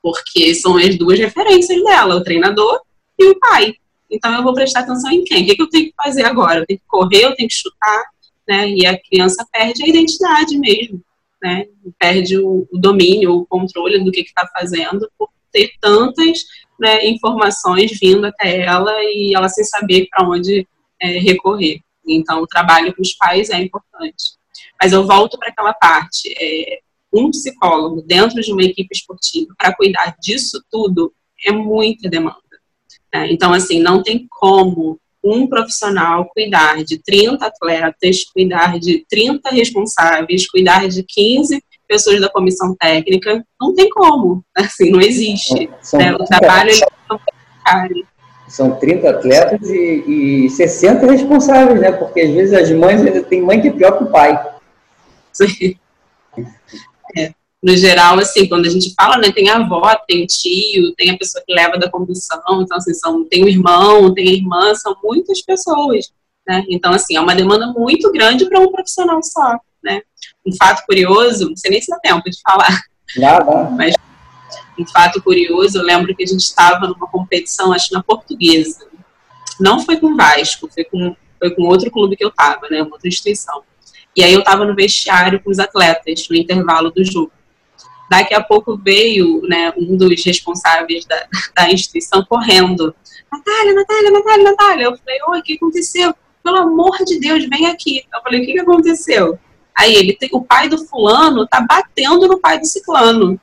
Porque 0.00 0.54
são 0.54 0.76
as 0.76 0.96
duas 0.96 1.18
referências 1.18 1.82
dela, 1.82 2.14
o 2.14 2.22
treinador 2.22 2.80
e 3.18 3.26
o 3.26 3.38
pai. 3.40 3.74
Então 4.08 4.32
eu 4.34 4.42
vou 4.42 4.54
prestar 4.54 4.80
atenção 4.80 5.10
em 5.10 5.24
quem? 5.24 5.42
O 5.42 5.46
que, 5.46 5.56
que 5.56 5.62
eu 5.62 5.68
tenho 5.68 5.86
que 5.86 5.94
fazer 6.00 6.24
agora? 6.24 6.60
Eu 6.60 6.66
tenho 6.66 6.78
que 6.78 6.86
correr, 6.86 7.24
eu 7.24 7.34
tenho 7.34 7.48
que 7.48 7.56
chutar, 7.56 8.04
né? 8.46 8.70
E 8.70 8.86
a 8.86 8.96
criança 8.96 9.44
perde 9.52 9.82
a 9.82 9.88
identidade 9.88 10.56
mesmo 10.56 11.02
né? 11.42 11.66
Perde 11.98 12.38
o, 12.38 12.66
domínio, 12.72 13.34
o 13.34 13.46
controle 13.46 14.02
do 14.04 14.10
que 14.10 14.20
está 14.20 14.46
fazendo 14.48 15.10
por 15.18 15.30
ter 15.52 15.72
tantas 15.80 16.44
né, 16.78 17.06
informações 17.06 17.98
vindo 17.98 18.26
até 18.26 18.60
ela 18.60 18.92
e 19.04 19.34
ela 19.34 19.48
sem 19.48 19.64
saber 19.64 20.06
para 20.10 20.28
onde 20.28 20.66
é, 21.00 21.18
recorrer. 21.18 21.80
Então, 22.06 22.42
o 22.42 22.46
trabalho 22.46 22.94
com 22.94 23.02
os 23.02 23.14
pais 23.14 23.50
é 23.50 23.60
importante. 23.60 24.36
Mas 24.80 24.92
eu 24.92 25.06
volto 25.06 25.38
para 25.38 25.48
aquela 25.48 25.72
parte. 25.72 26.32
É, 26.40 26.80
um 27.12 27.30
psicólogo 27.30 28.02
dentro 28.02 28.40
de 28.40 28.52
uma 28.52 28.62
equipe 28.62 28.88
esportiva 28.92 29.54
para 29.56 29.74
cuidar 29.74 30.16
disso 30.20 30.62
tudo 30.70 31.14
é 31.44 31.50
muita 31.52 32.08
demanda. 32.08 32.36
Né? 33.12 33.32
Então, 33.32 33.52
assim, 33.52 33.80
não 33.80 34.02
tem 34.02 34.26
como 34.28 35.00
um 35.26 35.46
profissional 35.46 36.28
cuidar 36.32 36.84
de 36.84 36.98
30 36.98 37.44
atletas, 37.44 38.24
cuidar 38.24 38.78
de 38.78 39.04
30 39.08 39.50
responsáveis, 39.50 40.48
cuidar 40.48 40.88
de 40.88 41.02
15 41.02 41.62
pessoas 41.88 42.20
da 42.20 42.28
comissão 42.28 42.74
técnica, 42.74 43.44
não 43.60 43.74
tem 43.74 43.88
como, 43.88 44.44
assim, 44.56 44.90
não 44.90 45.00
existe. 45.00 45.70
São, 45.80 46.00
né? 46.00 46.14
O 46.14 46.24
trabalho 46.24 46.70
é 46.70 48.04
São 48.48 48.76
30 48.76 49.10
atletas 49.10 49.70
e, 49.70 50.46
e 50.46 50.50
60 50.50 51.06
responsáveis, 51.06 51.80
né? 51.80 51.92
Porque 51.92 52.20
às 52.20 52.30
vezes 52.30 52.54
as 52.54 52.70
mães 52.72 53.02
ainda 53.02 53.22
tem 53.22 53.42
mãe 53.42 53.60
que 53.60 53.68
é 53.68 53.72
pior 53.72 53.98
que 53.98 54.04
o 54.04 54.10
pai. 54.10 54.44
Sim. 55.32 55.76
É 57.16 57.32
no 57.62 57.76
geral, 57.76 58.18
assim, 58.18 58.46
quando 58.48 58.66
a 58.66 58.70
gente 58.70 58.94
fala, 58.94 59.16
né, 59.16 59.32
tem 59.32 59.48
a 59.48 59.56
avó, 59.56 59.94
tem 60.06 60.22
o 60.22 60.26
tio, 60.26 60.94
tem 60.94 61.10
a 61.10 61.18
pessoa 61.18 61.42
que 61.46 61.54
leva 61.54 61.78
da 61.78 61.90
condução, 61.90 62.40
então, 62.60 62.76
assim, 62.76 62.94
são, 62.94 63.24
tem 63.24 63.44
o 63.44 63.48
irmão, 63.48 64.12
tem 64.14 64.28
a 64.28 64.32
irmã, 64.32 64.74
são 64.74 64.94
muitas 65.02 65.40
pessoas, 65.42 66.12
né? 66.46 66.64
Então, 66.68 66.92
assim, 66.92 67.16
é 67.16 67.20
uma 67.20 67.34
demanda 67.34 67.66
muito 67.68 68.12
grande 68.12 68.46
para 68.46 68.60
um 68.60 68.70
profissional 68.70 69.22
só, 69.22 69.58
né? 69.82 70.02
Um 70.46 70.54
fato 70.54 70.84
curioso, 70.86 71.48
não 71.48 71.56
sei 71.56 71.70
nem 71.70 71.80
se 71.80 71.90
dá 71.90 71.98
tempo 71.98 72.30
de 72.30 72.40
falar, 72.40 72.82
Nada. 73.16 73.70
mas 73.70 73.94
um 74.78 74.86
fato 74.86 75.22
curioso, 75.22 75.78
eu 75.78 75.82
lembro 75.82 76.14
que 76.14 76.22
a 76.22 76.26
gente 76.26 76.40
estava 76.40 76.86
numa 76.86 77.08
competição, 77.08 77.72
acho 77.72 77.92
na 77.92 78.02
portuguesa, 78.02 78.86
não 79.58 79.80
foi 79.80 79.96
com 79.96 80.08
o 80.08 80.16
Vasco, 80.16 80.68
foi 80.72 80.84
com, 80.84 81.16
foi 81.38 81.50
com 81.54 81.62
outro 81.62 81.90
clube 81.90 82.16
que 82.16 82.24
eu 82.24 82.28
estava, 82.28 82.68
né, 82.70 82.82
uma 82.82 82.92
outra 82.92 83.08
instituição. 83.08 83.62
E 84.14 84.22
aí 84.22 84.32
eu 84.32 84.40
estava 84.40 84.64
no 84.64 84.74
vestiário 84.74 85.42
com 85.42 85.50
os 85.50 85.58
atletas, 85.58 86.26
no 86.30 86.36
intervalo 86.36 86.90
do 86.90 87.04
jogo. 87.04 87.32
Daqui 88.10 88.34
a 88.34 88.42
pouco 88.42 88.76
veio 88.76 89.42
né, 89.42 89.72
um 89.76 89.96
dos 89.96 90.24
responsáveis 90.24 91.04
da, 91.04 91.26
da 91.54 91.70
instituição 91.70 92.24
correndo. 92.24 92.94
Natália, 93.32 93.74
Natália, 93.74 94.10
Natália, 94.10 94.44
Natália. 94.44 94.84
Eu 94.84 94.96
falei, 94.96 95.18
oi, 95.28 95.38
o 95.40 95.42
que 95.42 95.54
aconteceu? 95.54 96.14
Pelo 96.42 96.58
amor 96.58 96.96
de 97.04 97.18
Deus, 97.18 97.44
vem 97.48 97.66
aqui. 97.66 98.04
Eu 98.14 98.22
falei, 98.22 98.40
o 98.40 98.46
que, 98.46 98.52
que 98.52 98.60
aconteceu? 98.60 99.38
Aí 99.76 99.94
ele, 99.94 100.16
o 100.32 100.42
pai 100.42 100.68
do 100.68 100.78
fulano 100.86 101.46
tá 101.46 101.60
batendo 101.60 102.28
no 102.28 102.38
pai 102.38 102.58
do 102.58 102.66
ciclano. 102.66 103.38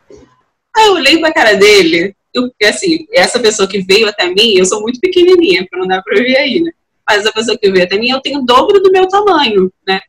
Aí 0.75 0.87
eu 0.87 0.93
olhei 0.93 1.19
pra 1.19 1.33
cara 1.33 1.53
dele, 1.55 2.15
eu, 2.33 2.49
assim, 2.63 3.05
essa 3.13 3.39
pessoa 3.39 3.67
que 3.67 3.81
veio 3.81 4.07
até 4.07 4.27
mim, 4.27 4.55
eu 4.55 4.65
sou 4.65 4.81
muito 4.81 4.99
pequenininha, 4.99 5.61
porque 5.61 5.77
não 5.77 5.87
dá 5.87 6.01
pra 6.01 6.15
ver 6.15 6.35
aí, 6.37 6.61
né? 6.61 6.71
Mas 7.07 7.25
a 7.25 7.31
pessoa 7.31 7.57
que 7.57 7.69
veio 7.69 7.85
até 7.85 7.97
mim, 7.99 8.09
eu 8.09 8.21
tenho 8.21 8.39
o 8.39 8.45
dobro 8.45 8.81
do 8.81 8.91
meu 8.91 9.07
tamanho, 9.07 9.71
né? 9.87 9.99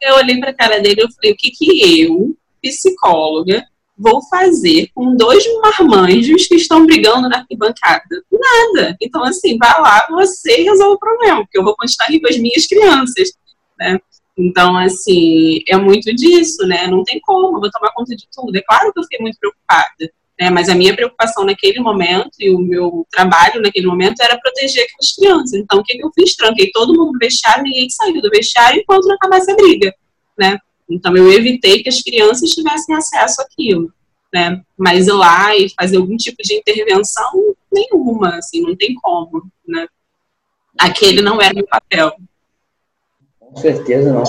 Eu 0.00 0.16
olhei 0.16 0.38
pra 0.38 0.52
cara 0.52 0.80
dele 0.80 1.02
e 1.02 1.14
falei, 1.14 1.32
o 1.32 1.36
que 1.36 1.50
que 1.50 2.02
eu, 2.02 2.36
psicóloga, 2.62 3.64
vou 4.00 4.22
fazer 4.28 4.88
com 4.94 5.14
dois 5.14 5.44
marmanjos 5.60 6.46
que 6.46 6.54
estão 6.54 6.86
brigando 6.86 7.28
na 7.28 7.38
arquibancada? 7.38 8.24
Nada. 8.32 8.96
Então, 9.00 9.22
assim, 9.22 9.58
vai 9.58 9.78
lá, 9.78 10.06
você 10.10 10.62
resolve 10.62 10.94
o 10.94 10.98
problema, 10.98 11.42
porque 11.42 11.58
eu 11.58 11.62
vou 11.62 11.76
continuar 11.76 12.08
ali 12.08 12.18
com 12.18 12.28
as 12.28 12.38
minhas 12.38 12.66
crianças, 12.66 13.32
né? 13.78 13.98
Então, 14.38 14.74
assim, 14.78 15.60
é 15.68 15.76
muito 15.76 16.14
disso, 16.14 16.66
né? 16.66 16.86
Não 16.86 17.04
tem 17.04 17.20
como, 17.20 17.58
eu 17.58 17.60
vou 17.60 17.70
tomar 17.70 17.92
conta 17.92 18.16
de 18.16 18.26
tudo. 18.34 18.56
É 18.56 18.62
claro 18.62 18.90
que 18.90 18.98
eu 18.98 19.02
fiquei 19.02 19.18
muito 19.20 19.38
preocupada, 19.38 20.12
né? 20.40 20.48
Mas 20.48 20.70
a 20.70 20.74
minha 20.74 20.96
preocupação 20.96 21.44
naquele 21.44 21.78
momento 21.80 22.30
e 22.38 22.48
o 22.48 22.58
meu 22.58 23.06
trabalho 23.10 23.60
naquele 23.60 23.86
momento 23.86 24.22
era 24.22 24.40
proteger 24.40 24.84
aquelas 24.84 25.12
crianças. 25.14 25.60
Então, 25.60 25.78
o 25.78 25.84
que, 25.84 25.98
que 25.98 26.04
eu 26.04 26.10
fiz? 26.18 26.34
Tranquei 26.34 26.70
todo 26.72 26.94
mundo 26.94 27.12
no 27.12 27.18
vestiário, 27.18 27.64
ninguém 27.64 27.90
saiu 27.90 28.22
do 28.22 28.30
vestiário 28.30 28.80
enquanto 28.80 29.06
não 29.06 29.16
acabasse 29.16 29.50
a 29.50 29.56
briga, 29.56 29.94
né? 30.38 30.58
Então, 30.90 31.16
eu 31.16 31.32
evitei 31.32 31.82
que 31.82 31.88
as 31.88 32.02
crianças 32.02 32.50
tivessem 32.50 32.94
acesso 32.94 33.40
àquilo, 33.40 33.92
né? 34.32 34.60
Mas 34.76 35.06
ir 35.06 35.12
lá 35.12 35.56
e 35.56 35.68
fazer 35.78 35.96
algum 35.96 36.16
tipo 36.16 36.42
de 36.42 36.54
intervenção, 36.54 37.54
nenhuma, 37.72 38.36
assim, 38.36 38.60
não 38.60 38.76
tem 38.76 38.94
como, 38.94 39.44
né? 39.66 39.86
Aquele 40.78 41.22
não 41.22 41.40
era 41.40 41.54
meu 41.54 41.66
papel. 41.66 42.12
Com 43.38 43.56
certeza 43.56 44.12
não. 44.12 44.24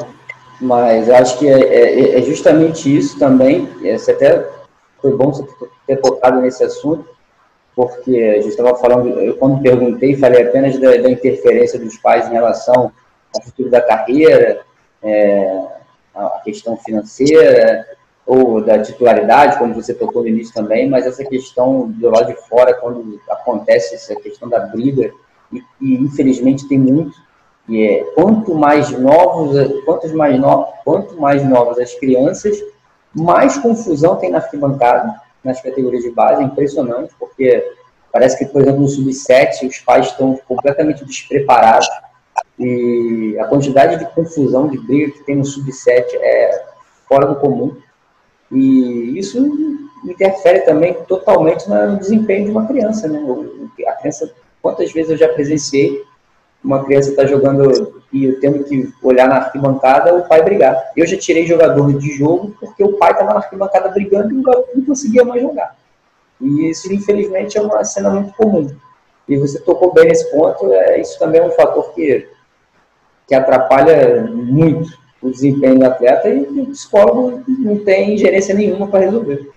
Mas 0.60 1.10
acho 1.10 1.40
que 1.40 1.48
é, 1.48 1.60
é, 1.60 2.20
é 2.20 2.22
justamente 2.22 2.96
isso 2.96 3.18
também. 3.18 3.66
Você 3.82 4.12
até 4.12 4.48
foi 5.02 5.16
bom 5.16 5.32
você 5.32 5.44
ter 5.88 5.98
tocado 5.98 6.40
nesse 6.42 6.64
assunto, 6.64 7.10
porque 7.76 8.16
a 8.16 8.42
gente 8.42 8.50
estava 8.50 8.76
falando, 8.76 9.20
eu 9.20 9.36
quando 9.38 9.62
perguntei, 9.62 10.16
falei 10.16 10.44
apenas 10.44 10.80
da, 10.80 10.90
da, 10.98 11.10
interferência 11.10 11.80
dos 11.80 11.98
pais 11.98 12.28
em 12.28 12.34
relação 12.34 12.92
ao 13.36 13.44
futuro 13.44 13.70
da 13.70 13.82
carreira, 13.82 14.62
é, 15.02 15.68
a 16.14 16.42
questão 16.44 16.78
financeira 16.78 17.86
ou 18.26 18.64
da 18.64 18.82
titularidade, 18.82 19.58
como 19.58 19.74
você 19.74 19.94
tocou 19.94 20.22
no 20.22 20.28
início 20.28 20.54
também, 20.54 20.90
mas 20.90 21.06
essa 21.06 21.24
questão 21.26 21.90
do 21.90 22.10
lado 22.10 22.28
de 22.28 22.36
fora, 22.48 22.74
quando 22.74 23.20
acontece 23.30 23.96
essa 23.96 24.16
questão 24.16 24.48
da 24.48 24.60
briga, 24.60 25.12
e, 25.52 25.64
e 25.82 25.96
infelizmente 25.96 26.68
tem 26.68 26.80
muito, 26.80 27.14
e 27.68 27.84
é 27.84 28.04
quanto 28.16 28.54
mais 28.56 28.92
novos, 28.92 29.84
quantos 29.86 30.12
mais 30.12 30.40
no, 30.40 30.66
quanto 30.84 31.20
mais 31.20 31.44
novas 31.44 31.80
as 31.80 31.94
crianças, 31.96 32.58
mais 33.14 33.58
confusão 33.58 34.16
tem 34.16 34.30
na 34.30 34.38
arquibancada, 34.38 35.16
nas 35.44 35.62
categorias 35.62 36.04
de 36.04 36.12
base, 36.12 36.42
é 36.42 36.46
impressionante, 36.46 37.14
porque 37.20 37.74
parece 38.12 38.38
que, 38.38 38.46
por 38.46 38.62
exemplo, 38.62 38.82
no 38.82 38.88
sub-7 38.88 39.68
os 39.68 39.80
pais 39.80 40.08
estão 40.08 40.40
completamente 40.48 41.04
despreparados 41.04 41.90
e 42.62 43.40
a 43.40 43.46
quantidade 43.46 43.98
de 43.98 44.06
confusão, 44.14 44.68
de 44.68 44.78
briga 44.78 45.12
que 45.12 45.24
tem 45.24 45.36
no 45.36 45.46
sub-7 45.46 46.04
é 46.16 46.66
fora 47.08 47.28
do 47.28 47.36
comum. 47.36 47.76
E 48.52 49.18
isso 49.18 49.90
interfere 50.04 50.62
também 50.62 50.94
totalmente 51.08 51.70
no 51.70 51.98
desempenho 51.98 52.46
de 52.46 52.52
uma 52.52 52.68
criança, 52.68 53.08
né? 53.08 53.20
A 53.88 53.94
criança, 53.94 54.32
quantas 54.62 54.92
vezes 54.92 55.12
eu 55.12 55.18
já 55.18 55.30
presenciei 55.30 56.04
uma 56.64 56.84
criança 56.84 57.10
está 57.10 57.26
jogando 57.26 58.02
e 58.14 58.26
eu 58.26 58.40
tendo 58.40 58.64
que 58.64 58.94
olhar 59.02 59.28
na 59.28 59.38
arquibancada 59.38 60.14
o 60.14 60.28
pai 60.28 60.44
brigar. 60.44 60.92
Eu 60.96 61.08
já 61.08 61.18
tirei 61.18 61.46
jogador 61.46 61.92
de 61.98 62.12
jogo 62.12 62.56
porque 62.60 62.84
o 62.84 62.94
pai 62.94 63.12
estava 63.12 63.34
na 63.34 63.40
arquibancada 63.40 63.90
brigando 63.90 64.32
e 64.32 64.78
não 64.78 64.86
conseguia 64.86 65.24
mais 65.24 65.42
jogar. 65.42 65.76
E 66.40 66.70
isso, 66.70 66.92
infelizmente, 66.94 67.58
é 67.58 67.62
uma 67.62 67.84
cena 67.84 68.10
muito 68.10 68.34
comum. 68.34 68.70
E 69.28 69.38
você 69.38 69.60
tocou 69.60 69.94
bem 69.94 70.06
nesse 70.06 70.30
ponto, 70.32 70.72
é, 70.72 71.00
isso 71.00 71.18
também 71.18 71.42
é 71.42 71.46
um 71.46 71.52
fator 71.52 71.94
que 71.94 72.28
que 73.32 73.36
atrapalha 73.36 74.26
muito 74.26 74.92
o 75.22 75.32
desempenho 75.32 75.80
do 75.80 75.86
atleta 75.86 76.28
e 76.28 76.42
o 76.42 76.66
psicólogo 76.66 77.42
não 77.48 77.78
tem 77.78 78.18
gerência 78.18 78.54
nenhuma 78.54 78.88
para 78.88 79.06
resolver. 79.06 79.50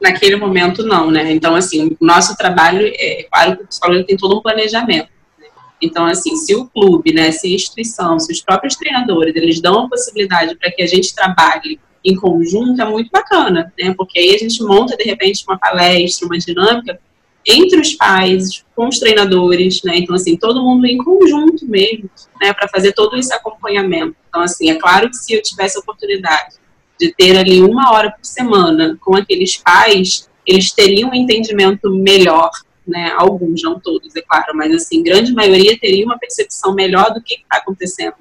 Naquele 0.00 0.36
momento, 0.36 0.82
não, 0.82 1.10
né? 1.10 1.30
Então, 1.30 1.54
assim, 1.54 1.94
o 2.00 2.06
nosso 2.06 2.38
trabalho, 2.38 2.90
é 2.96 3.24
claro 3.30 3.58
que 3.58 3.64
o 3.64 3.66
psicólogo 3.66 4.04
tem 4.04 4.16
todo 4.16 4.38
um 4.38 4.40
planejamento. 4.40 5.10
Né? 5.38 5.46
Então, 5.82 6.06
assim, 6.06 6.36
se 6.36 6.54
o 6.54 6.66
clube, 6.68 7.12
né, 7.12 7.30
se 7.30 7.48
a 7.48 7.54
instituição, 7.54 8.18
se 8.18 8.32
os 8.32 8.40
próprios 8.40 8.74
treinadores, 8.74 9.36
eles 9.36 9.60
dão 9.60 9.80
a 9.80 9.88
possibilidade 9.90 10.56
para 10.56 10.72
que 10.72 10.82
a 10.82 10.86
gente 10.86 11.14
trabalhe 11.14 11.78
em 12.02 12.16
conjunto, 12.16 12.80
é 12.80 12.84
muito 12.86 13.10
bacana, 13.10 13.70
né? 13.78 13.92
Porque 13.94 14.18
aí 14.18 14.34
a 14.34 14.38
gente 14.38 14.62
monta, 14.62 14.96
de 14.96 15.04
repente, 15.04 15.44
uma 15.46 15.58
palestra, 15.58 16.26
uma 16.26 16.38
dinâmica 16.38 16.98
entre 17.46 17.80
os 17.80 17.94
pais, 17.94 18.64
com 18.74 18.88
os 18.88 18.98
treinadores, 18.98 19.82
né? 19.82 19.96
Então, 19.96 20.14
assim, 20.14 20.36
todo 20.36 20.62
mundo 20.62 20.86
em 20.86 20.98
conjunto 20.98 21.66
mesmo, 21.66 22.08
né? 22.40 22.52
Para 22.52 22.68
fazer 22.68 22.92
todo 22.92 23.16
esse 23.16 23.32
acompanhamento. 23.32 24.16
Então, 24.28 24.42
assim, 24.42 24.70
é 24.70 24.76
claro 24.76 25.10
que 25.10 25.16
se 25.16 25.32
eu 25.32 25.42
tivesse 25.42 25.76
a 25.76 25.80
oportunidade 25.80 26.56
de 26.98 27.12
ter 27.12 27.36
ali 27.36 27.60
uma 27.60 27.92
hora 27.92 28.10
por 28.10 28.24
semana 28.24 28.96
com 29.00 29.16
aqueles 29.16 29.56
pais, 29.56 30.28
eles 30.46 30.70
teriam 30.70 31.10
um 31.10 31.14
entendimento 31.14 31.90
melhor, 31.90 32.50
né? 32.86 33.12
Alguns, 33.16 33.62
não 33.62 33.78
todos, 33.80 34.14
é 34.14 34.22
claro, 34.22 34.56
mas, 34.56 34.72
assim, 34.74 35.02
grande 35.02 35.32
maioria 35.32 35.78
teria 35.78 36.04
uma 36.04 36.18
percepção 36.18 36.74
melhor 36.74 37.12
do 37.12 37.22
que 37.22 37.34
está 37.34 37.56
acontecendo, 37.56 38.14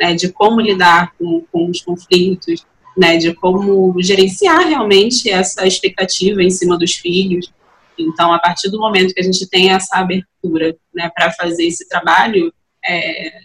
né? 0.00 0.14
De 0.14 0.32
como 0.32 0.60
lidar 0.60 1.12
com, 1.16 1.44
com 1.52 1.70
os 1.70 1.80
conflitos, 1.80 2.66
né? 2.96 3.16
De 3.18 3.32
como 3.34 3.94
gerenciar 4.02 4.66
realmente 4.66 5.30
essa 5.30 5.64
expectativa 5.66 6.42
em 6.42 6.50
cima 6.50 6.76
dos 6.76 6.94
filhos, 6.94 7.52
então, 7.98 8.32
a 8.32 8.38
partir 8.38 8.70
do 8.70 8.78
momento 8.78 9.14
que 9.14 9.20
a 9.20 9.24
gente 9.24 9.48
tem 9.48 9.72
essa 9.72 9.98
abertura 9.98 10.76
né, 10.94 11.10
para 11.14 11.32
fazer 11.32 11.64
esse 11.66 11.88
trabalho, 11.88 12.52
é, 12.86 13.40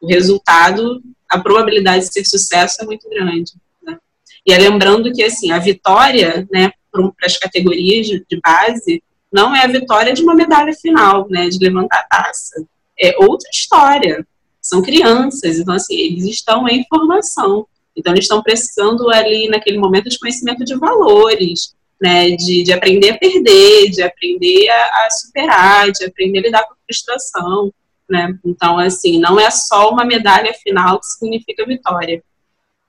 o 0.00 0.06
resultado, 0.06 1.02
a 1.28 1.38
probabilidade 1.38 2.06
de 2.06 2.12
ser 2.12 2.24
sucesso 2.24 2.82
é 2.82 2.84
muito 2.84 3.08
grande. 3.08 3.52
Né? 3.82 3.98
E 4.46 4.52
é 4.52 4.58
lembrando 4.58 5.12
que 5.12 5.22
assim, 5.22 5.50
a 5.50 5.58
vitória 5.58 6.46
né, 6.50 6.72
para 6.90 7.26
as 7.26 7.36
categorias 7.36 8.06
de, 8.06 8.40
base 8.42 9.02
não 9.32 9.54
é 9.54 9.64
a 9.64 9.68
vitória 9.68 10.12
de 10.12 10.22
uma 10.22 10.34
medalha 10.34 10.72
final, 10.72 11.28
né, 11.28 11.48
de 11.48 11.58
levantar 11.58 12.00
a 12.00 12.22
taça. 12.22 12.64
É 12.98 13.14
outra 13.18 13.48
história. 13.52 14.26
São 14.60 14.82
crianças, 14.82 15.58
então 15.58 15.74
assim, 15.74 15.94
eles 15.94 16.24
estão 16.24 16.68
em 16.68 16.84
formação. 16.88 17.66
Então, 17.96 18.12
eles 18.12 18.24
estão 18.24 18.42
precisando 18.42 19.10
ali, 19.10 19.48
naquele 19.48 19.78
momento, 19.78 20.08
de 20.08 20.18
conhecimento 20.18 20.64
de 20.64 20.76
valores, 20.76 21.74
né, 22.00 22.30
de, 22.30 22.62
de 22.62 22.72
aprender 22.72 23.10
a 23.10 23.18
perder, 23.18 23.90
de 23.90 24.02
aprender 24.02 24.68
a, 24.70 25.06
a, 25.06 25.10
superar, 25.10 25.90
de 25.90 26.04
aprender 26.04 26.38
a 26.38 26.42
lidar 26.42 26.66
com 26.66 26.72
a 26.72 26.76
frustração, 26.86 27.72
né? 28.08 28.38
Então, 28.44 28.78
assim, 28.78 29.20
não 29.20 29.38
é 29.38 29.50
só 29.50 29.90
uma 29.90 30.04
medalha 30.04 30.52
final 30.54 30.98
que 30.98 31.06
significa 31.06 31.66
vitória. 31.66 32.22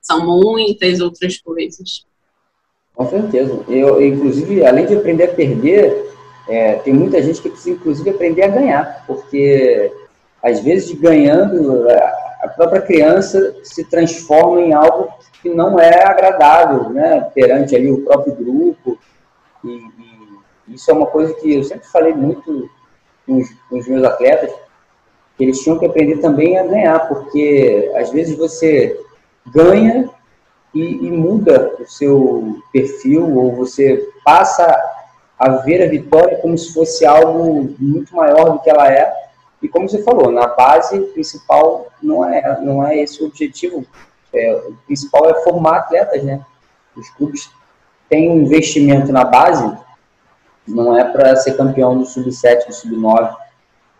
São 0.00 0.24
muitas 0.24 1.00
outras 1.00 1.38
coisas. 1.38 2.04
Com 2.94 3.08
certeza. 3.08 3.64
Eu, 3.68 4.04
inclusive, 4.04 4.64
além 4.64 4.86
de 4.86 4.96
aprender 4.96 5.24
a 5.24 5.34
perder, 5.34 6.10
é, 6.48 6.74
tem 6.76 6.92
muita 6.92 7.22
gente 7.22 7.40
que 7.40 7.48
precisa, 7.48 7.70
inclusive, 7.70 8.10
aprender 8.10 8.42
a 8.42 8.48
ganhar, 8.48 9.04
porque 9.06 9.92
às 10.42 10.60
vezes 10.60 10.92
ganhando 10.98 11.86
a 12.42 12.48
própria 12.48 12.82
criança 12.82 13.54
se 13.62 13.84
transforma 13.84 14.60
em 14.60 14.72
algo 14.72 15.12
que 15.40 15.48
não 15.48 15.78
é 15.78 16.04
agradável, 16.04 16.90
né, 16.90 17.30
perante 17.34 17.74
ali 17.74 17.90
o 17.90 18.04
próprio 18.04 18.34
grupo. 18.34 18.98
E, 19.64 19.68
e 20.68 20.74
isso 20.74 20.90
é 20.90 20.94
uma 20.94 21.06
coisa 21.06 21.32
que 21.34 21.54
eu 21.54 21.64
sempre 21.64 21.86
falei 21.86 22.12
muito 22.12 22.68
com 23.26 23.38
os, 23.38 23.48
com 23.68 23.78
os, 23.78 23.86
meus 23.86 24.04
atletas, 24.04 24.50
que 25.36 25.44
eles 25.44 25.60
tinham 25.60 25.78
que 25.78 25.86
aprender 25.86 26.18
também 26.18 26.58
a 26.58 26.66
ganhar, 26.66 27.08
porque 27.08 27.90
às 27.94 28.10
vezes 28.10 28.36
você 28.36 29.00
ganha 29.46 30.10
e, 30.74 31.06
e 31.06 31.10
muda 31.10 31.76
o 31.78 31.86
seu 31.86 32.58
perfil, 32.72 33.36
ou 33.36 33.54
você 33.54 34.08
passa 34.24 34.76
a 35.38 35.48
ver 35.58 35.82
a 35.82 35.88
vitória 35.88 36.38
como 36.38 36.56
se 36.56 36.72
fosse 36.72 37.04
algo 37.04 37.74
muito 37.78 38.14
maior 38.14 38.50
do 38.50 38.60
que 38.60 38.70
ela 38.70 38.90
é. 38.90 39.21
E 39.62 39.68
como 39.68 39.88
você 39.88 40.02
falou, 40.02 40.30
na 40.32 40.48
base 40.48 40.98
principal 41.12 41.86
não 42.02 42.24
é, 42.24 42.60
não 42.60 42.84
é 42.86 42.98
esse 42.98 43.22
o 43.22 43.26
objetivo 43.26 43.86
é, 44.34 44.54
o 44.54 44.76
principal 44.86 45.28
é 45.30 45.34
formar 45.44 45.78
atletas, 45.78 46.22
né? 46.24 46.44
Os 46.96 47.08
clubes 47.10 47.50
têm 48.08 48.30
um 48.30 48.42
investimento 48.42 49.12
na 49.12 49.24
base, 49.24 49.76
não 50.66 50.96
é 50.96 51.04
para 51.04 51.36
ser 51.36 51.56
campeão 51.56 51.98
do 51.98 52.06
sub-7, 52.06 52.66
do 52.66 52.72
sub-9, 52.72 53.36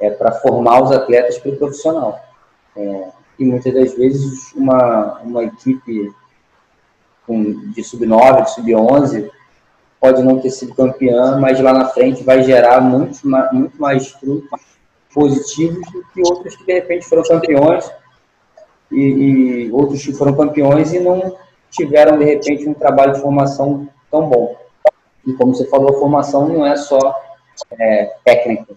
é 0.00 0.10
para 0.10 0.32
formar 0.32 0.82
os 0.82 0.90
atletas 0.90 1.38
para 1.38 1.52
o 1.52 1.56
profissional. 1.56 2.18
É, 2.76 3.08
e 3.38 3.44
muitas 3.44 3.72
das 3.74 3.94
vezes 3.94 4.52
uma, 4.54 5.20
uma 5.20 5.44
equipe 5.44 6.12
com, 7.26 7.70
de 7.70 7.82
sub-9, 7.84 8.44
de 8.44 8.54
sub-11, 8.54 9.30
pode 10.00 10.22
não 10.22 10.40
ter 10.40 10.50
sido 10.50 10.74
campeã, 10.74 11.38
mas 11.38 11.60
lá 11.60 11.72
na 11.72 11.88
frente 11.88 12.24
vai 12.24 12.42
gerar 12.42 12.80
muito, 12.80 13.20
muito 13.52 13.80
mais 13.80 14.08
frutos 14.08 14.48
positivos 15.14 15.90
do 15.92 16.04
que 16.12 16.20
outros 16.20 16.56
que 16.56 16.64
de 16.64 16.72
repente 16.72 17.06
foram 17.06 17.22
campeões 17.22 17.90
e, 18.90 19.00
e 19.00 19.72
outros 19.72 20.04
que 20.04 20.12
foram 20.12 20.34
campeões 20.34 20.92
e 20.92 21.00
não 21.00 21.36
tiveram, 21.72 22.18
de 22.18 22.24
repente, 22.24 22.68
um 22.68 22.74
trabalho 22.74 23.14
de 23.14 23.20
formação 23.20 23.88
tão 24.10 24.28
bom. 24.28 24.56
E 25.26 25.32
como 25.32 25.54
você 25.54 25.66
falou, 25.66 25.90
a 25.90 25.98
formação 25.98 26.46
não 26.48 26.66
é 26.66 26.76
só 26.76 26.98
é, 27.78 28.14
técnica 28.24 28.74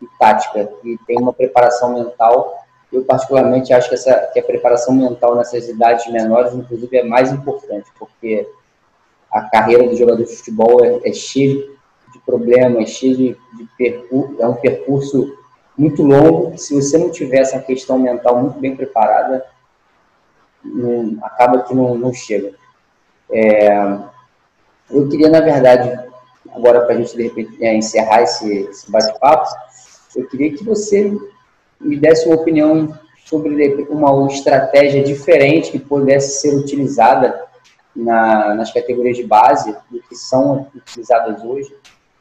e 0.00 0.06
tática, 0.18 0.68
e 0.82 0.98
tem 1.06 1.18
uma 1.18 1.32
preparação 1.32 1.94
mental. 1.94 2.58
Eu, 2.92 3.04
particularmente, 3.04 3.72
acho 3.72 3.88
que, 3.88 3.94
essa, 3.94 4.14
que 4.32 4.40
a 4.40 4.42
preparação 4.42 4.94
mental 4.94 5.36
nessas 5.36 5.68
idades 5.68 6.10
menores, 6.10 6.52
inclusive, 6.52 6.98
é 6.98 7.04
mais 7.04 7.32
importante, 7.32 7.86
porque 7.98 8.48
a 9.30 9.42
carreira 9.42 9.88
do 9.88 9.96
jogador 9.96 10.24
de 10.24 10.36
futebol 10.36 10.84
é, 10.84 11.08
é 11.08 11.12
cheia 11.12 11.54
de 12.12 12.18
problemas, 12.26 12.82
é 12.82 12.86
cheia 12.86 13.14
de, 13.14 13.28
de 13.56 13.68
percurso, 13.78 14.36
é 14.40 14.46
um 14.46 14.54
percurso 14.54 15.38
muito 15.82 16.00
longo, 16.04 16.56
se 16.56 16.72
você 16.74 16.96
não 16.96 17.10
tiver 17.10 17.38
essa 17.38 17.58
questão 17.58 17.98
mental 17.98 18.40
muito 18.40 18.60
bem 18.60 18.76
preparada, 18.76 19.44
não, 20.64 21.18
acaba 21.22 21.62
que 21.62 21.74
não, 21.74 21.96
não 21.96 22.14
chega. 22.14 22.52
É, 23.28 23.98
eu 24.88 25.08
queria, 25.08 25.28
na 25.28 25.40
verdade, 25.40 25.90
agora 26.54 26.82
para 26.82 26.94
a 26.94 26.98
gente 26.98 27.16
de 27.16 27.24
repente 27.24 27.64
é, 27.64 27.74
encerrar 27.74 28.22
esse, 28.22 28.58
esse 28.70 28.88
bate-papo, 28.88 29.48
eu 30.14 30.24
queria 30.28 30.56
que 30.56 30.62
você 30.62 31.18
me 31.80 31.96
desse 31.96 32.28
uma 32.28 32.36
opinião 32.36 32.96
sobre 33.24 33.84
uma 33.88 34.26
estratégia 34.28 35.02
diferente 35.02 35.72
que 35.72 35.80
pudesse 35.80 36.40
ser 36.40 36.54
utilizada 36.54 37.44
na, 37.94 38.54
nas 38.54 38.72
categorias 38.72 39.16
de 39.16 39.24
base 39.24 39.74
do 39.90 40.00
que 40.02 40.14
são 40.14 40.68
utilizadas 40.74 41.42
hoje, 41.42 41.74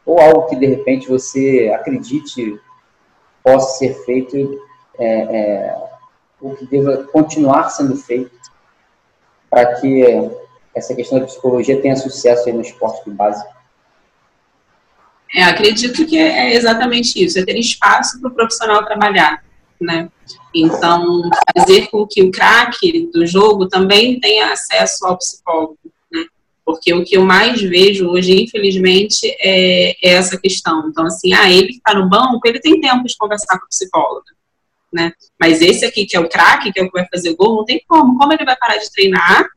ou 0.03 0.19
algo 0.19 0.47
que 0.47 0.55
de 0.55 0.65
repente 0.65 1.07
você 1.07 1.71
acredite 1.75 2.59
possa 3.43 3.77
ser 3.77 3.93
feito 4.05 4.59
é, 4.97 5.05
é, 5.05 5.75
o 6.39 6.55
que 6.55 6.65
deva 6.65 7.03
continuar 7.11 7.69
sendo 7.69 7.95
feito 7.95 8.31
para 9.49 9.75
que 9.79 10.03
essa 10.73 10.95
questão 10.95 11.19
da 11.19 11.25
psicologia 11.25 11.81
tenha 11.81 11.95
sucesso 11.95 12.51
no 12.51 12.61
esporte 12.61 13.03
de 13.03 13.11
base? 13.11 13.43
É, 15.33 15.43
acredito 15.43 16.05
que 16.05 16.17
é 16.17 16.53
exatamente 16.53 17.23
isso, 17.23 17.39
é 17.39 17.45
ter 17.45 17.57
espaço 17.57 18.19
para 18.19 18.29
o 18.29 18.33
profissional 18.33 18.83
trabalhar, 18.85 19.43
né? 19.79 20.09
Então, 20.53 21.21
fazer 21.57 21.87
com 21.87 22.05
que 22.05 22.21
o 22.21 22.31
craque 22.31 23.09
do 23.13 23.25
jogo 23.25 23.67
também 23.67 24.19
tenha 24.19 24.51
acesso 24.51 25.05
ao 25.05 25.17
psicólogo? 25.17 25.77
Porque 26.65 26.93
o 26.93 27.03
que 27.03 27.17
eu 27.17 27.23
mais 27.23 27.61
vejo 27.61 28.07
hoje, 28.07 28.43
infelizmente, 28.43 29.27
é, 29.39 29.91
é 29.91 30.13
essa 30.13 30.37
questão. 30.37 30.87
Então, 30.87 31.05
assim, 31.05 31.33
ah, 31.33 31.51
ele 31.51 31.71
está 31.71 31.93
no 31.93 32.07
banco, 32.07 32.39
ele 32.45 32.59
tem 32.59 32.79
tempo 32.79 33.03
de 33.05 33.17
conversar 33.17 33.59
com 33.59 33.65
o 33.65 33.69
psicólogo 33.69 34.23
né? 34.91 35.13
Mas 35.39 35.61
esse 35.61 35.85
aqui, 35.85 36.05
que 36.05 36.17
é 36.17 36.19
o 36.19 36.29
craque, 36.29 36.71
que 36.71 36.79
é 36.79 36.83
o 36.83 36.87
que 36.87 36.99
vai 36.99 37.07
fazer 37.09 37.33
gol, 37.35 37.55
não 37.55 37.65
tem 37.65 37.81
como. 37.87 38.17
Como 38.17 38.33
ele 38.33 38.45
vai 38.45 38.55
parar 38.57 38.77
de 38.77 38.91
treinar, 38.91 39.47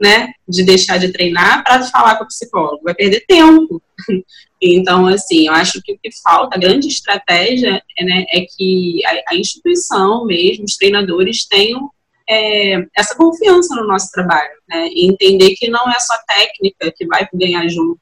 né? 0.00 0.32
De 0.48 0.64
deixar 0.64 0.98
de 0.98 1.12
treinar 1.12 1.62
para 1.62 1.82
falar 1.84 2.16
com 2.16 2.24
o 2.24 2.28
psicólogo? 2.28 2.82
Vai 2.82 2.94
perder 2.94 3.24
tempo. 3.26 3.82
Então, 4.64 5.08
assim, 5.08 5.48
eu 5.48 5.54
acho 5.54 5.82
que 5.82 5.92
o 5.92 5.98
que 6.00 6.08
falta, 6.22 6.54
a 6.54 6.60
grande 6.60 6.86
estratégia 6.86 7.82
é, 7.98 8.04
né, 8.04 8.24
é 8.30 8.42
que 8.42 9.04
a, 9.04 9.32
a, 9.32 9.34
instituição 9.34 10.24
mesmo, 10.24 10.64
os 10.64 10.76
treinadores 10.76 11.44
tenham 11.48 11.90
é, 12.28 12.86
essa 12.96 13.14
confiança 13.14 13.74
no 13.74 13.86
nosso 13.86 14.10
trabalho, 14.10 14.52
né? 14.68 14.88
E 14.88 15.06
entender 15.06 15.54
que 15.54 15.68
não 15.68 15.90
é 15.90 15.98
só 16.00 16.14
técnica 16.26 16.92
que 16.96 17.06
vai 17.06 17.28
ganhar 17.32 17.68
jogo, 17.68 18.00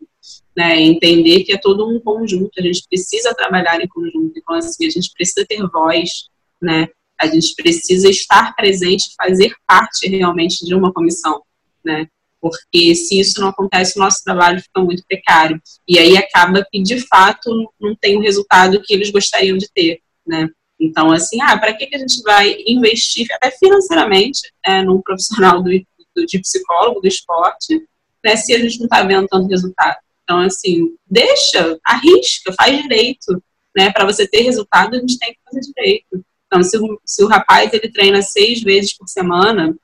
né? 0.56 0.80
Entender 0.80 1.44
que 1.44 1.52
é 1.52 1.58
todo 1.58 1.88
um 1.88 2.00
conjunto, 2.00 2.50
a 2.58 2.62
gente 2.62 2.84
precisa 2.88 3.34
trabalhar 3.34 3.80
em 3.80 3.88
conjunto. 3.88 4.32
Então, 4.36 4.56
assim, 4.56 4.86
a 4.86 4.90
gente 4.90 5.10
precisa 5.12 5.46
ter 5.46 5.66
voz, 5.68 6.28
né? 6.60 6.88
A 7.20 7.26
gente 7.26 7.54
precisa 7.54 8.08
estar 8.08 8.54
presente, 8.54 9.14
fazer 9.16 9.54
parte 9.66 10.08
realmente 10.08 10.64
de 10.64 10.74
uma 10.74 10.92
comissão, 10.92 11.42
né? 11.84 12.06
Porque 12.40 12.94
se 12.94 13.20
isso 13.20 13.40
não 13.40 13.48
acontece, 13.48 13.98
o 13.98 14.02
nosso 14.02 14.24
trabalho 14.24 14.60
fica 14.60 14.80
muito 14.80 15.04
precário. 15.06 15.60
E 15.86 15.98
aí 15.98 16.16
acaba 16.16 16.66
que, 16.70 16.82
de 16.82 16.98
fato, 17.06 17.50
não 17.78 17.94
tem 17.94 18.16
o 18.16 18.22
resultado 18.22 18.80
que 18.82 18.94
eles 18.94 19.10
gostariam 19.10 19.58
de 19.58 19.70
ter, 19.70 20.00
né? 20.26 20.48
Então, 20.80 21.12
assim, 21.12 21.40
ah, 21.42 21.58
para 21.58 21.74
que, 21.74 21.86
que 21.86 21.96
a 21.96 21.98
gente 21.98 22.22
vai 22.22 22.56
investir 22.66 23.26
até 23.32 23.50
financeiramente 23.50 24.40
é, 24.64 24.82
num 24.82 25.02
profissional 25.02 25.62
do, 25.62 25.70
do, 26.16 26.26
de 26.26 26.38
psicólogo 26.38 27.00
do 27.00 27.06
esporte, 27.06 27.86
né, 28.24 28.36
se 28.36 28.54
a 28.54 28.58
gente 28.58 28.78
não 28.78 28.86
está 28.86 29.02
vendo 29.02 29.28
tanto 29.28 29.48
resultado? 29.48 29.98
Então, 30.24 30.38
assim, 30.40 30.94
deixa, 31.10 31.78
arrisca, 31.84 32.52
faz 32.52 32.80
direito, 32.80 33.42
né? 33.76 33.90
Para 33.90 34.04
você 34.04 34.28
ter 34.28 34.42
resultado, 34.42 34.94
a 34.94 35.00
gente 35.00 35.18
tem 35.18 35.32
que 35.32 35.40
fazer 35.44 35.60
direito. 35.60 36.24
Então, 36.46 36.62
se 36.62 36.78
o, 36.78 37.00
se 37.04 37.24
o 37.24 37.28
rapaz 37.28 37.72
ele 37.72 37.90
treina 37.90 38.22
seis 38.22 38.62
vezes 38.62 38.96
por 38.96 39.08
semana, 39.08 39.76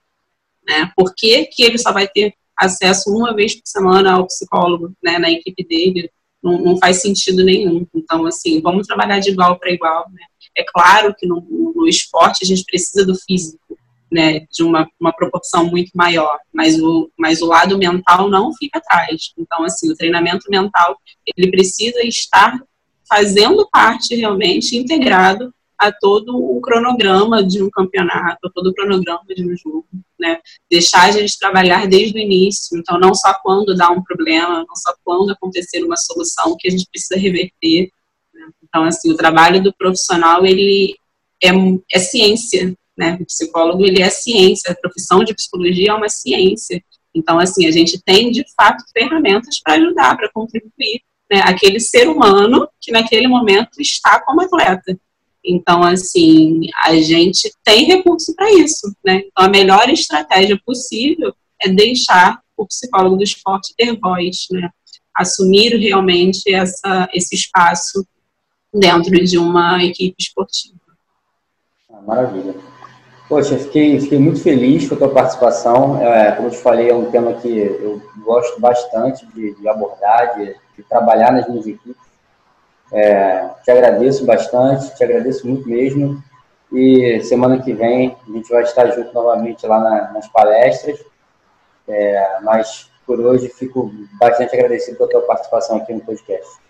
né? 0.67 0.93
Por 0.97 1.15
que, 1.15 1.47
que 1.47 1.63
ele 1.63 1.79
só 1.79 1.93
vai 1.93 2.07
ter 2.07 2.35
acesso 2.57 3.11
uma 3.11 3.35
vez 3.35 3.55
por 3.55 3.67
semana 3.67 4.13
ao 4.13 4.27
psicólogo, 4.27 4.93
né? 5.03 5.19
Na 5.19 5.31
equipe 5.31 5.65
dele? 5.65 6.11
Não, 6.43 6.59
não 6.61 6.79
faz 6.79 7.03
sentido 7.03 7.45
nenhum. 7.45 7.85
Então, 7.95 8.25
assim, 8.25 8.61
vamos 8.61 8.87
trabalhar 8.87 9.19
de 9.19 9.31
igual 9.31 9.59
para 9.59 9.73
igual, 9.73 10.07
né? 10.13 10.23
É 10.57 10.65
claro 10.65 11.15
que 11.17 11.27
no, 11.27 11.41
no 11.75 11.87
esporte 11.87 12.39
a 12.43 12.47
gente 12.47 12.65
precisa 12.65 13.05
do 13.05 13.15
físico, 13.15 13.79
né, 14.11 14.47
de 14.51 14.63
uma, 14.63 14.89
uma 14.99 15.13
proporção 15.13 15.67
muito 15.67 15.91
maior, 15.95 16.39
mas 16.53 16.81
o, 16.81 17.11
mas 17.19 17.43
o 17.43 17.47
lado 17.47 17.77
mental 17.77 18.31
não 18.31 18.55
fica 18.55 18.79
atrás. 18.79 19.33
Então, 19.37 19.65
assim, 19.65 19.91
o 19.91 19.97
treinamento 19.97 20.51
mental, 20.51 20.97
ele 21.37 21.51
precisa 21.51 22.01
estar 22.03 22.59
fazendo 23.09 23.69
parte 23.71 24.15
realmente 24.15 24.77
integrado 24.77 25.53
a 25.79 25.93
todo 25.93 26.37
o 26.37 26.61
cronograma 26.61 27.45
de 27.45 27.63
um 27.63 27.69
campeonato, 27.71 28.47
a 28.47 28.51
todo 28.51 28.69
o 28.69 28.75
cronograma 28.75 29.23
de 29.29 29.45
um 29.47 29.55
jogo, 29.57 29.87
né? 30.19 30.39
Deixar 30.71 31.05
a 31.05 31.11
gente 31.11 31.39
trabalhar 31.39 31.87
desde 31.87 32.19
o 32.19 32.21
início, 32.21 32.79
então 32.79 32.99
não 32.99 33.15
só 33.15 33.35
quando 33.43 33.77
dá 33.77 33.91
um 33.91 34.03
problema, 34.03 34.65
não 34.67 34.75
só 34.75 34.95
quando 35.05 35.31
acontecer 35.31 35.85
uma 35.85 35.97
solução 35.97 36.57
que 36.59 36.69
a 36.69 36.71
gente 36.71 36.87
precisa 36.91 37.21
reverter. 37.21 37.91
Então, 38.63 38.85
assim, 38.85 39.11
o 39.11 39.17
trabalho 39.17 39.63
do 39.63 39.75
profissional, 39.75 40.45
ele 40.45 40.97
é, 41.43 41.51
é 41.93 41.99
ciência, 41.99 42.75
né? 42.97 43.19
O 43.21 43.27
psicólogo, 43.27 43.85
ele 43.85 44.03
é 44.03 44.11
ciência, 44.11 44.73
a 44.73 44.75
profissão 44.75 45.23
de 45.23 45.35
psicologia 45.35 45.91
é 45.91 45.95
uma 45.95 46.09
ciência. 46.09 46.83
Então, 47.15 47.39
assim, 47.39 47.67
a 47.67 47.71
gente 47.71 48.01
tem, 48.03 48.31
de 48.31 48.45
fato, 48.57 48.85
ferramentas 48.93 49.61
para 49.63 49.75
ajudar, 49.75 50.17
para 50.17 50.31
contribuir 50.33 51.01
né, 51.31 51.41
aquele 51.45 51.81
ser 51.81 52.09
humano 52.09 52.69
que 52.81 52.93
naquele 52.93 53.27
momento 53.27 53.81
está 53.81 54.21
como 54.21 54.43
atleta. 54.43 54.99
Então, 55.45 55.83
assim, 55.83 56.63
a 56.83 56.95
gente 56.97 57.51
tem 57.65 57.85
recurso 57.85 58.35
para 58.35 58.51
isso, 58.53 58.93
né? 59.05 59.23
Então, 59.27 59.45
a 59.45 59.49
melhor 59.49 59.89
estratégia 59.89 60.61
possível 60.65 61.33
é 61.63 61.69
deixar 61.69 62.41
o 62.57 62.67
psicólogo 62.67 63.17
do 63.17 63.23
esporte 63.23 63.75
ter 63.77 63.97
voz, 63.97 64.47
né? 64.51 64.69
Assumir 65.15 65.77
realmente 65.77 66.53
essa, 66.53 67.09
esse 67.15 67.35
espaço 67.37 68.05
dentro 68.79 69.13
de 69.13 69.39
uma 69.39 69.83
equipe 69.83 70.17
esportiva. 70.19 70.77
Ah, 71.93 72.01
maravilha. 72.03 72.55
Poxa, 73.29 73.59
fiquei, 73.59 73.99
fiquei 74.01 74.19
muito 74.19 74.41
feliz 74.41 74.89
com 74.89 74.95
a 74.95 74.99
tua 74.99 75.09
participação. 75.09 76.01
É, 76.01 76.33
como 76.33 76.49
eu 76.49 76.53
te 76.53 76.59
falei, 76.59 76.91
é 76.91 76.95
um 76.95 77.11
tema 77.11 77.35
que 77.35 77.59
eu 77.59 78.01
gosto 78.25 78.61
bastante 78.61 79.27
de, 79.35 79.55
de 79.55 79.69
abordar, 79.69 80.37
de, 80.37 80.55
de, 80.77 80.83
trabalhar 80.89 81.33
nas 81.33 81.49
minhas 81.49 81.67
equipes. 81.67 81.97
É, 82.93 83.49
te 83.65 83.71
agradeço 83.71 84.25
bastante, 84.25 84.95
te 84.95 85.03
agradeço 85.03 85.47
muito 85.47 85.69
mesmo. 85.69 86.23
E 86.73 87.21
semana 87.23 87.61
que 87.61 87.73
vem 87.73 88.17
a 88.29 88.33
gente 88.33 88.49
vai 88.49 88.63
estar 88.63 88.89
junto 88.91 89.13
novamente 89.13 89.67
lá 89.67 89.81
na, 89.81 90.13
nas 90.13 90.29
palestras. 90.29 91.05
É, 91.89 92.39
mas 92.43 92.89
por 93.05 93.19
hoje 93.21 93.49
fico 93.49 93.91
bastante 94.21 94.55
agradecido 94.55 94.99
pela 94.99 95.11
tua 95.11 95.23
participação 95.23 95.79
aqui 95.79 95.93
no 95.93 96.01
podcast. 96.01 96.66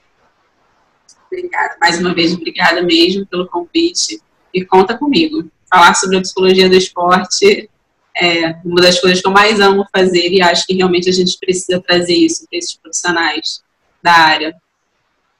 Obrigada. 1.30 1.76
Mais 1.80 1.98
uma 1.98 2.14
vez, 2.14 2.34
obrigada 2.34 2.82
mesmo 2.82 3.26
pelo 3.26 3.46
convite. 3.46 4.20
E 4.52 4.64
conta 4.64 4.96
comigo 4.96 5.48
falar 5.70 5.94
sobre 5.94 6.18
a 6.18 6.20
psicologia 6.20 6.68
do 6.68 6.74
esporte 6.74 7.68
é 8.16 8.56
uma 8.64 8.80
das 8.80 8.98
coisas 8.98 9.20
que 9.20 9.28
eu 9.28 9.32
mais 9.32 9.60
amo 9.60 9.86
fazer 9.94 10.30
e 10.30 10.40
acho 10.40 10.66
que 10.66 10.74
realmente 10.74 11.08
a 11.08 11.12
gente 11.12 11.38
precisa 11.38 11.80
trazer 11.80 12.14
isso 12.14 12.46
para 12.48 12.58
esses 12.58 12.74
profissionais 12.74 13.62
da 14.02 14.12
área. 14.12 14.56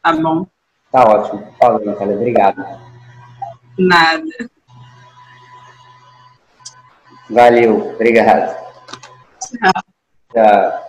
Tá 0.03 0.13
bom? 0.13 0.47
Tá 0.93 1.03
ótimo. 1.05 1.55
Falou, 1.59 1.85
Natália. 1.85 2.17
Obrigado. 2.17 2.65
Nada. 3.79 4.51
Valeu. 7.31 7.93
Obrigado. 7.95 8.57
Tchau. 9.41 9.83
Tchau. 10.33 10.86